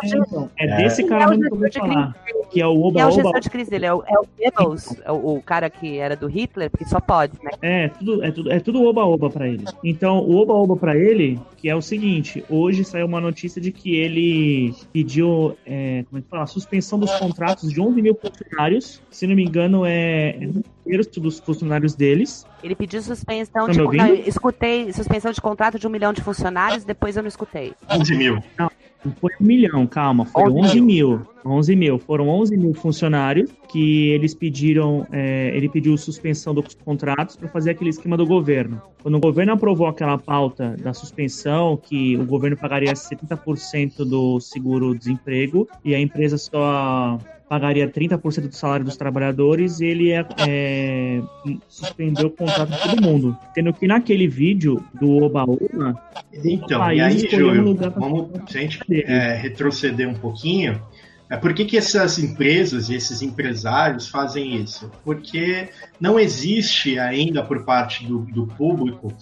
[0.03, 2.15] então, é, desse cara é mesmo que eu falar.
[2.51, 4.97] Que é o Oba é o gestor de crise dele, é o, é o Goebbels,
[5.05, 7.51] é o, o, cara que era do Hitler, porque só pode, né?
[7.61, 9.65] É, tudo, é tudo, é tudo oba-oba pra ele.
[9.85, 13.97] Então, o oba-oba pra ele, que é o seguinte, hoje saiu uma notícia de que
[13.97, 19.27] ele pediu, é, como é que fala, suspensão dos contratos de 11 mil funcionários, se
[19.27, 22.47] não me engano é, é um terço dos funcionários deles.
[22.63, 23.79] Ele pediu suspensão tá de...
[23.79, 27.75] Não, escutei suspensão de contrato de um milhão de funcionários, depois eu não escutei.
[27.91, 28.43] 11 mil.
[28.59, 28.71] Não,
[29.05, 31.21] não foi um milhão, calma, foi 11, mil.
[31.45, 31.99] 11 mil.
[31.99, 37.71] Foram 11 mil funcionários que eles pediram, é, ele pediu suspensão dos contratos para fazer
[37.71, 38.83] aquele esquema do governo.
[39.03, 45.69] Quando o governo aprovou aquela pauta da suspensão, que o governo pagaria 70% do seguro-desemprego
[45.85, 47.19] e a empresa só
[47.49, 51.23] pagaria 30% do salário dos trabalhadores, ele é, é,
[51.69, 53.37] suspendeu o contrato de todo mundo.
[53.55, 56.01] Tendo que naquele vídeo do Oba-Oba,
[56.45, 60.81] então, o e aí, Júlio, vamos se a gente é, retroceder um pouquinho,
[61.31, 64.91] é, por que, que essas empresas e esses empresários fazem isso?
[65.05, 65.69] Porque
[66.01, 69.13] não existe ainda por parte do, do público,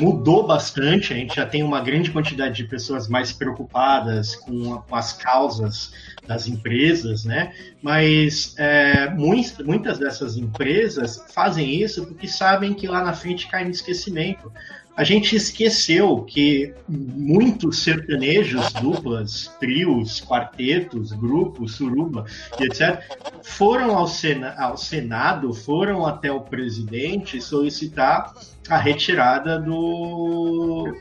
[0.00, 4.94] mudou bastante, a gente já tem uma grande quantidade de pessoas mais preocupadas com, com
[4.94, 5.92] as causas
[6.26, 7.52] das empresas, né?
[7.82, 13.70] Mas é, muitas, dessas empresas fazem isso porque sabem que lá na frente cai no
[13.70, 14.50] esquecimento
[14.96, 22.24] a gente esqueceu que muitos sertanejos, duplas, trios, quartetos, grupos, suruba
[22.58, 23.02] e etc.,
[23.42, 28.32] foram ao, Sena, ao Senado, foram até o presidente solicitar
[28.70, 30.96] a retirada do,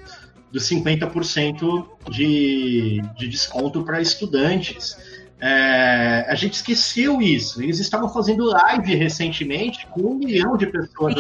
[0.51, 5.14] do 50% de, de desconto para estudantes.
[5.47, 7.61] É, a gente esqueceu isso.
[7.61, 11.13] Eles estavam fazendo live recentemente com um milhão de pessoas.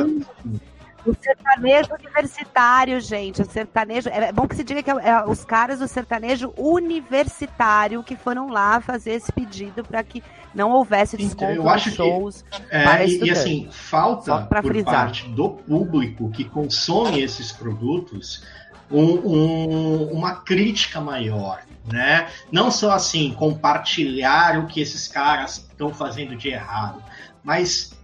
[1.05, 3.43] O sertanejo universitário, gente.
[3.43, 4.09] O sertanejo.
[4.09, 8.49] É bom que se diga que é, é os caras do sertanejo universitário que foram
[8.49, 10.23] lá fazer esse pedido para que
[10.55, 12.43] não houvesse desconto então, eu acho shows.
[12.49, 14.91] Que, é, e, e, assim, falta por frisar.
[14.91, 18.43] parte do público que consome esses produtos
[18.91, 21.61] um, um, uma crítica maior.
[21.91, 22.27] Né?
[22.51, 27.03] Não só assim, compartilhar o que esses caras estão fazendo de errado,
[27.43, 27.95] mas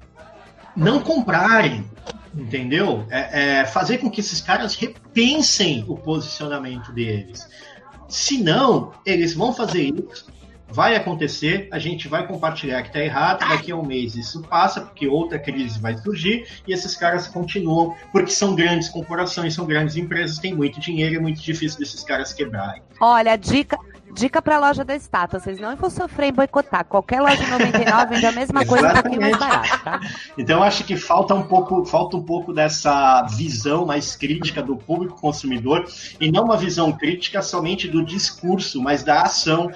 [0.76, 1.90] não comprarem,
[2.34, 3.06] entendeu?
[3.10, 7.48] É, é, fazer com que esses caras repensem o posicionamento deles.
[8.08, 10.31] Se não, eles vão fazer isso,
[10.72, 14.82] vai acontecer, a gente vai compartilhar que está errado, daqui a um mês isso passa,
[14.82, 19.96] porque outra crise vai surgir, e esses caras continuam, porque são grandes corporações, são grandes
[19.96, 22.82] empresas, têm muito dinheiro, é muito difícil desses caras quebrarem.
[23.00, 23.78] Olha, dica,
[24.14, 26.86] Dica pra loja da estátua, vocês não vão sofrer em boicotar.
[26.86, 30.00] Qualquer loja de 99 vende a mesma coisa um pouquinho mais barato, tá?
[30.38, 35.20] Então acho que falta um pouco, falta um pouco dessa visão mais crítica do público
[35.20, 35.86] consumidor
[36.20, 39.72] e não uma visão crítica somente do discurso, mas da ação.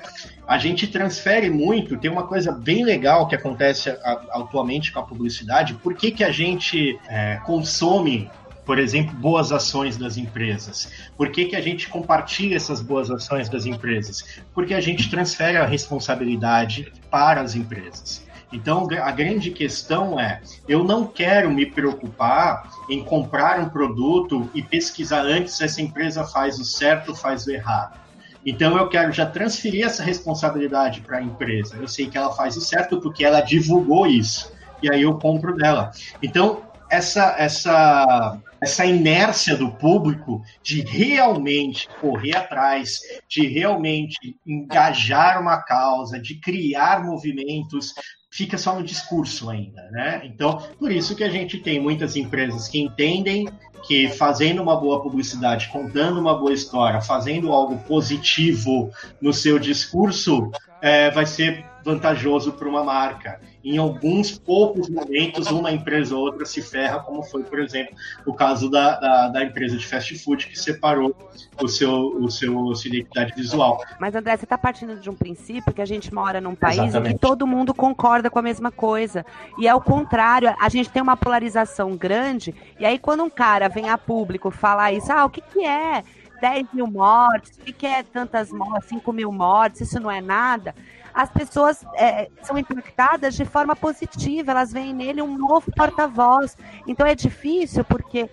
[0.48, 3.90] A gente transfere muito, tem uma coisa bem legal que acontece
[4.30, 5.74] atualmente com a publicidade.
[5.76, 8.30] Por que, que a gente é, consome
[8.66, 10.92] por exemplo, boas ações das empresas.
[11.16, 14.42] Por que, que a gente compartilha essas boas ações das empresas?
[14.54, 18.26] Porque a gente transfere a responsabilidade para as empresas.
[18.52, 24.62] Então, a grande questão é: eu não quero me preocupar em comprar um produto e
[24.62, 28.00] pesquisar antes se essa empresa faz o certo ou faz o errado.
[28.46, 31.76] Então, eu quero já transferir essa responsabilidade para a empresa.
[31.78, 34.54] Eu sei que ela faz o certo porque ela divulgou isso.
[34.82, 35.92] E aí eu compro dela.
[36.22, 45.62] Então, essa, essa, essa inércia do público de realmente correr atrás, de realmente engajar uma
[45.62, 47.94] causa, de criar movimentos,
[48.32, 50.22] fica só no discurso ainda, né?
[50.26, 53.48] Então, por isso que a gente tem muitas empresas que entendem
[53.88, 58.90] que fazendo uma boa publicidade, contando uma boa história, fazendo algo positivo
[59.22, 60.50] no seu discurso,
[60.82, 63.40] é, vai ser vantajoso para uma marca.
[63.64, 68.34] Em alguns poucos momentos, uma empresa ou outra se ferra, como foi, por exemplo, o
[68.34, 71.16] caso da, da, da empresa de fast food que separou
[71.62, 73.84] o seu, o seu sua identidade visual.
[74.00, 77.14] Mas, André, você está partindo de um princípio que a gente mora num país Exatamente.
[77.14, 79.24] em que todo mundo concorda com a mesma coisa.
[79.60, 83.70] E é o contrário, a gente tem uma polarização grande, e aí quando um cara
[83.70, 86.04] vem a público falar isso, ah, o que, que é?
[86.42, 90.20] 10 mil mortes, o que, que é tantas mortes, 5 mil mortes, isso não é
[90.20, 90.74] nada
[91.16, 96.58] as pessoas é, são impactadas de forma positiva, elas veem nele um novo porta-voz.
[96.86, 98.30] Então é difícil porque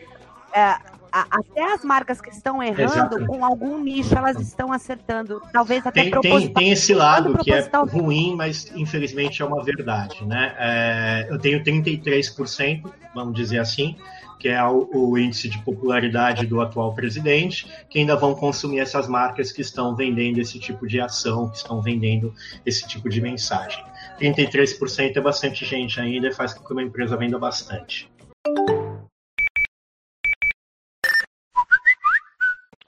[0.52, 0.76] é,
[1.12, 3.26] até as marcas que estão errando, Exato.
[3.26, 5.40] com algum nicho, elas estão acertando.
[5.52, 10.24] Talvez até tem, tem, tem esse lado que é ruim, mas infelizmente é uma verdade.
[10.24, 10.52] Né?
[10.58, 13.96] É, eu tenho 33%, vamos dizer assim,
[14.42, 19.06] que é o, o, índice de popularidade do atual presidente, que ainda vão consumir essas
[19.06, 22.34] marcas que estão vendendo esse tipo de ação, que estão vendendo
[22.66, 23.84] esse tipo de mensagem.
[24.18, 28.10] 33% é bastante gente ainda e faz com que uma empresa venda bastante.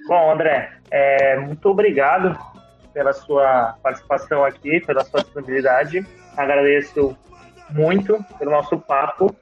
[0.08, 2.36] Bom, André, é, muito obrigado
[2.92, 6.04] pela sua participação aqui, pela sua disponibilidade.
[6.36, 7.16] Agradeço
[7.70, 9.32] muito pelo nosso papo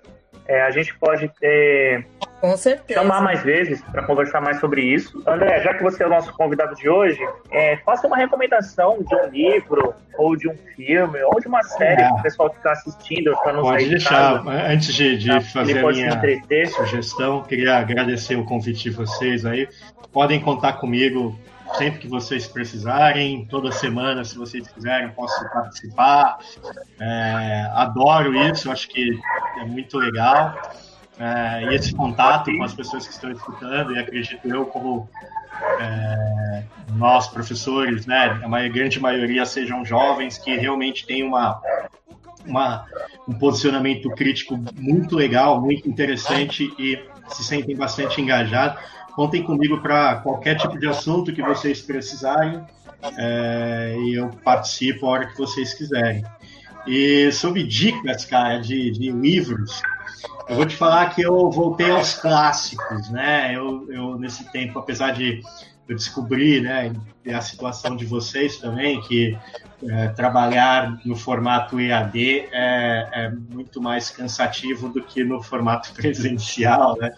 [0.47, 2.07] é, a gente pode ter
[2.43, 3.01] com certeza.
[3.01, 5.23] Chamar mais vezes para conversar mais sobre isso.
[5.25, 7.21] André, já que você é o nosso convidado de hoje,
[7.53, 12.03] é, faça uma recomendação de um livro, ou de um filme, ou de uma série
[12.03, 12.09] é.
[12.09, 14.45] que o pessoal está assistindo para não Pode deixar.
[14.45, 19.69] Antes de, de fazer a minha sugestão, queria agradecer o convite de vocês aí.
[20.13, 21.39] Podem contar comigo
[21.77, 26.39] sempre que vocês precisarem, toda semana, se vocês quiserem, posso participar.
[27.01, 29.19] É, adoro isso, acho que
[29.61, 30.61] é muito legal.
[31.19, 35.09] É, e esse contato com as pessoas que estão escutando, e acredito eu, como
[35.81, 36.65] é,
[36.95, 41.61] nós, professores, né, a grande maioria sejam jovens que realmente têm uma,
[42.47, 42.87] uma,
[43.29, 46.99] um posicionamento crítico muito legal, muito interessante e
[47.29, 48.83] se sentem bastante engajados.
[49.15, 52.63] Contem comigo para qualquer tipo de assunto que vocês precisarem
[53.19, 56.25] é, e eu participo a hora que vocês quiserem.
[56.87, 59.81] E sobre dicas, cara, de, de livros,
[60.49, 63.55] eu vou te falar que eu voltei aos clássicos, né?
[63.55, 65.41] Eu, eu nesse tempo, apesar de
[65.93, 66.93] eu descobrir, né,
[67.33, 69.39] a situação de vocês também, que
[69.89, 76.97] é, trabalhar no formato EAD é, é, muito mais cansativo do que no formato presencial,
[76.99, 77.13] né?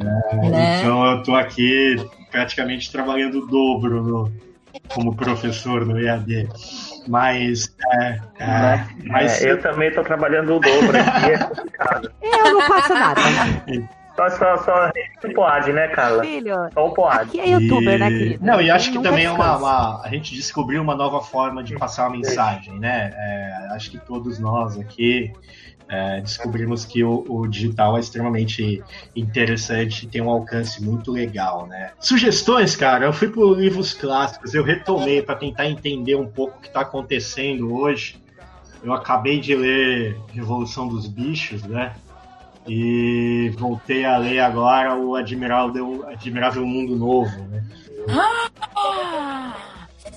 [0.00, 0.80] É, né?
[0.80, 1.96] Então eu estou aqui
[2.30, 4.32] praticamente trabalhando o dobro no,
[4.88, 6.48] como professor no EAD.
[7.08, 8.88] Mas, é, é, né?
[9.04, 9.40] mas...
[9.42, 12.12] eu também estou trabalhando o dobro aqui, é complicado.
[12.20, 13.20] Eu não faço nada.
[14.16, 14.90] Só, só, só
[15.34, 16.24] pode, né, Carla?
[16.24, 17.20] Filho, só pode.
[17.20, 18.10] Aqui é youtuber, né, e...
[18.10, 18.46] né, querido?
[18.46, 21.76] Não, e acho que também é uma, uma, A gente descobriu uma nova forma de
[21.76, 23.12] passar uma mensagem, né?
[23.14, 25.32] É, acho que todos nós aqui
[25.88, 28.82] é, descobrimos que o, o, digital é extremamente
[29.14, 31.92] interessante e tem um alcance muito legal, né?
[32.00, 36.60] Sugestões, cara, eu fui por livros clássicos, eu retomei para tentar entender um pouco o
[36.60, 38.20] que está acontecendo hoje.
[38.82, 41.94] Eu acabei de ler Revolução dos Bichos, né?
[42.68, 47.64] E voltei a ler agora o Admirável, Admirável Mundo Novo, né?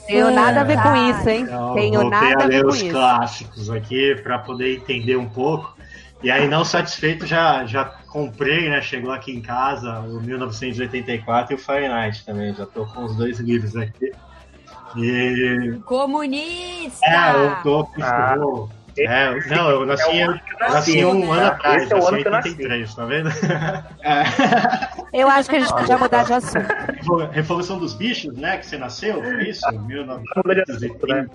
[0.07, 1.41] Tenho nada a ver com isso, hein?
[1.43, 2.89] Então, Tenho nada a, ver com os isso.
[2.89, 5.77] clássicos aqui para poder entender um pouco.
[6.23, 8.81] E aí, não satisfeito, já, já comprei, né?
[8.81, 12.53] Chegou aqui em casa o 1984 e o Fahrenheit também.
[12.53, 14.11] Já tô com os dois livros aqui.
[14.97, 15.79] E...
[15.85, 17.05] Comunista!
[17.05, 17.87] É, eu tô.
[18.01, 18.35] Ah.
[19.07, 22.27] É, não, eu nasci, é eu nasci um ano atrás, Esse é o ano que
[22.27, 22.95] eu nasci.
[22.95, 23.29] tá vendo?
[25.13, 26.67] Eu acho que a gente podia mudar de assunto.
[27.31, 28.57] Revolução dos Bichos, né?
[28.57, 29.65] Que você nasceu, foi isso?
[29.71, 31.29] 1930.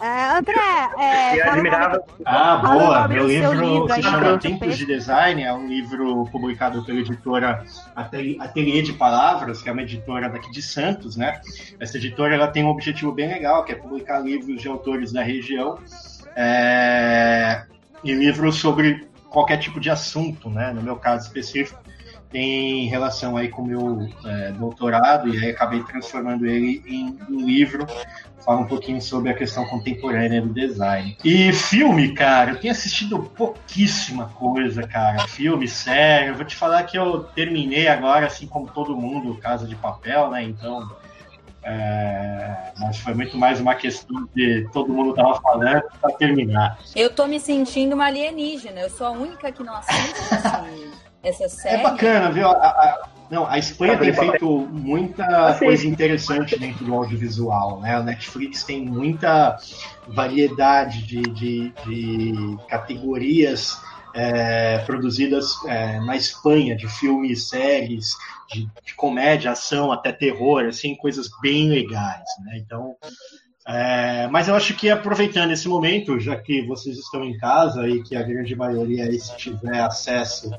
[0.00, 2.02] É, André, é, admirável.
[2.24, 3.06] Ah, boa.
[3.06, 7.62] Meu livro, livro se chama Tempos de Design, é um livro publicado pela editora
[7.94, 11.40] Ateliê de Palavras, que é uma editora daqui de Santos, né?
[11.78, 15.22] Essa editora ela tem um objetivo bem legal, que é publicar livros de autores da
[15.22, 15.78] região
[16.34, 17.64] é,
[18.02, 20.72] e livros sobre qualquer tipo de assunto, né?
[20.72, 21.78] No meu caso específico,
[22.30, 27.44] tem relação aí com o meu é, doutorado e aí acabei transformando ele em um
[27.44, 27.86] livro
[28.44, 31.16] fala um pouquinho sobre a questão contemporânea do design.
[31.24, 35.26] E filme, cara, eu tenho assistido pouquíssima coisa, cara.
[35.28, 36.30] Filme, sério.
[36.30, 40.30] Eu vou te falar que eu terminei agora, assim como todo mundo, Casa de Papel,
[40.30, 40.42] né?
[40.42, 40.90] Então.
[41.62, 42.72] É...
[42.78, 46.78] mas foi muito mais uma questão de todo mundo tava falando para terminar.
[46.96, 48.80] Eu tô me sentindo uma alienígena.
[48.80, 50.14] Eu sou a única que não assiste
[51.22, 51.80] essa série.
[51.80, 52.48] É bacana, viu?
[52.48, 57.94] A, a Não, a Espanha tem feito muita coisa interessante dentro do audiovisual, né?
[57.94, 59.56] A Netflix tem muita
[60.08, 63.78] variedade de, de, de categorias
[64.12, 68.16] é, produzidas é, na Espanha, de filmes, séries,
[68.52, 72.58] de, de, comédia, ação, até terror, assim, coisas bem legais, né?
[72.58, 72.96] Então,
[73.68, 78.02] é, mas eu acho que aproveitando esse momento, já que vocês estão em casa e
[78.02, 80.50] que a grande maioria aí, se tiver acesso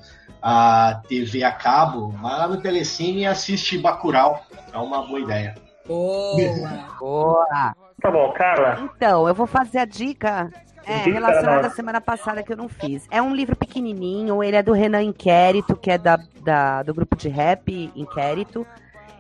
[0.42, 4.44] à TV a cabo, vai lá no Telecine e assiste Bacurau.
[4.74, 5.56] É uma boa ideia.
[5.88, 6.36] Boa!
[7.00, 7.76] Boa!
[8.02, 8.90] Tá bom, Carla.
[8.96, 10.50] Então, eu vou fazer a dica
[10.86, 13.08] é, relacionado à semana passada que eu não fiz.
[13.12, 17.16] É um livro pequenininho, ele é do Renan Inquérito, que é da, da do grupo
[17.16, 18.66] de rap Inquérito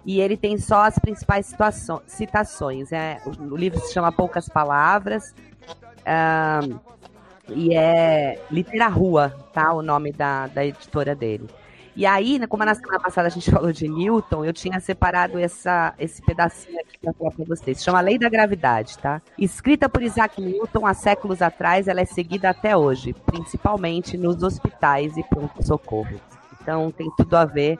[0.05, 1.55] e ele tem só as principais
[2.07, 2.91] citações.
[2.91, 5.34] É, o, livro se chama Poucas Palavras
[6.01, 6.80] um,
[7.50, 9.74] e é Litera Rua, tá?
[9.74, 11.48] O nome da, da editora dele.
[11.96, 15.38] E aí, né, como na semana passada a gente falou de Newton, eu tinha separado
[15.38, 17.84] essa, esse pedacinho aqui para falar para vocês.
[17.84, 19.22] Chama Lei da Gravidade, tá?
[19.38, 25.18] Escrita por Isaac Newton há séculos atrás, ela é seguida até hoje, principalmente nos hospitais
[25.18, 26.20] e pronto-socorro.
[26.62, 27.80] Então tem tudo a ver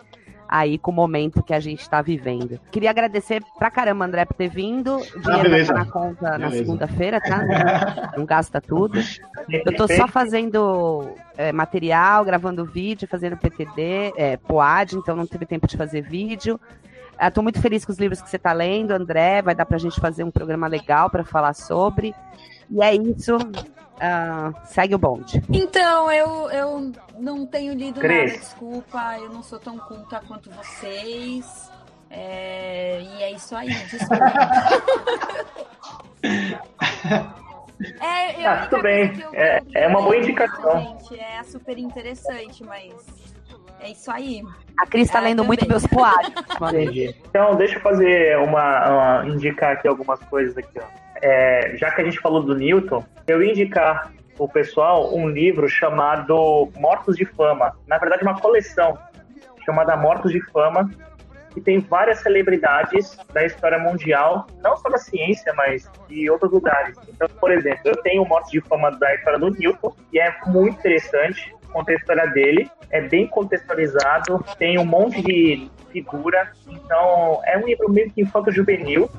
[0.52, 2.60] aí com o momento que a gente está vivendo.
[2.70, 4.98] Queria agradecer pra caramba, André, por ter vindo.
[4.98, 6.38] O dinheiro ah, tá na conta beleza.
[6.38, 8.12] na segunda-feira, tá?
[8.18, 9.00] Não gasta tudo.
[9.48, 15.46] Eu tô só fazendo é, material, gravando vídeo, fazendo PTD, é, POAD, então não teve
[15.46, 16.60] tempo de fazer vídeo.
[17.20, 19.42] Estou muito feliz com os livros que você está lendo, André.
[19.42, 22.14] Vai dar para a gente fazer um programa legal para falar sobre.
[22.70, 23.38] E é isso.
[24.02, 25.44] Uh, segue o bonde.
[25.54, 28.32] Então, eu, eu não tenho lido Cris.
[28.32, 29.20] nada, desculpa.
[29.20, 31.70] Eu não sou tão culta quanto vocês.
[32.10, 34.26] É, e é isso aí, desculpa.
[38.02, 39.14] é, eu ah, tudo bem.
[39.34, 40.82] É, é uma boa indicação.
[40.82, 42.92] Gente, é super interessante, mas
[43.82, 44.44] é isso aí.
[44.78, 46.32] A Cris está é, lendo muito meus poares.
[46.62, 47.16] Entendi.
[47.30, 52.02] Então, deixa eu fazer uma, uma, indicar aqui algumas coisas aqui, ó é, já que
[52.02, 57.26] a gente falou do Newton, eu ia indicar o pessoal um livro chamado Mortos de
[57.26, 57.78] Fama.
[57.88, 58.98] Na verdade, uma coleção
[59.64, 60.90] chamada Mortos de Fama,
[61.52, 66.98] que tem várias celebridades da história mundial, não só da ciência, mas de outros lugares.
[67.08, 70.80] Então, por exemplo, eu tenho Mortos de Fama da história do Newton, e é muito
[70.80, 72.70] interessante contar a história dele.
[72.90, 76.52] É bem contextualizado, tem um monte de figura.
[76.68, 79.10] Então, é um livro meio que infanto-juvenil,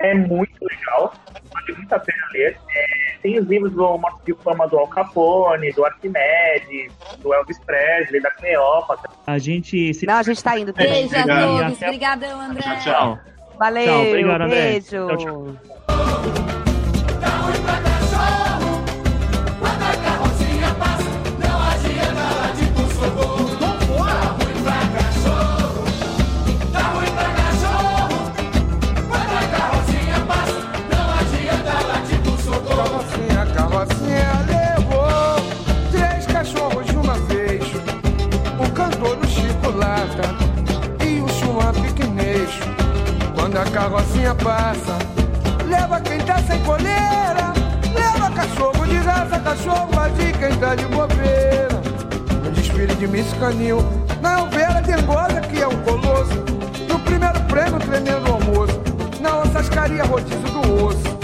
[0.00, 1.12] é muito legal,
[1.52, 2.56] vale muito a pena ler.
[2.74, 7.58] É, tem os livros do Morte de Fama do Al Capone, do Arquimedes, do Elvis
[7.60, 9.10] Presley, da Cleópatra.
[9.26, 9.92] A gente.
[9.94, 10.06] Se...
[10.06, 10.72] Não, a gente tá indo.
[10.72, 11.82] Beijo a todos.
[11.82, 12.62] Obrigadão, André.
[12.62, 13.18] Tchau, tchau.
[13.58, 13.84] Valeu.
[13.84, 14.60] Tchau, obrigado, André.
[14.62, 15.06] Beijo.
[15.08, 16.59] Tchau, tchau.
[43.60, 44.96] A carrocinha passa.
[45.66, 47.52] Leva quem tá sem coleira,
[47.94, 51.80] leva cachorro de raça, cachorro vazio quem tá de bobeira.
[52.42, 53.84] No desfile de Miss Canil,
[54.22, 56.42] na ovelha dengosa que é um colosso.
[56.88, 58.80] No primeiro prêmio, tremendo almoço,
[59.20, 61.20] na ossascaria rodízio do osso.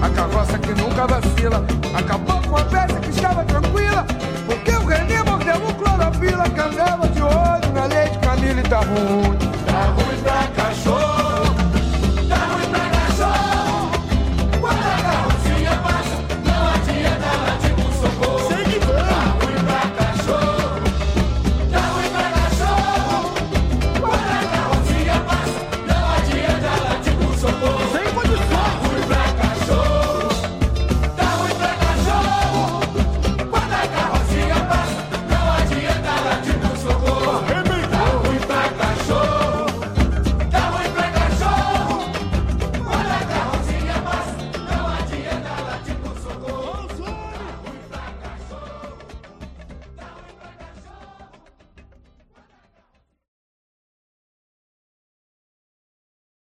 [0.00, 1.64] A carroça que nunca vacila,
[1.94, 4.06] acabou com a peça que estava tranquila.
[4.46, 8.78] Porque o Renê mordeu o clorofila que andava de olho na leite Camila e tá
[8.78, 9.47] ruim.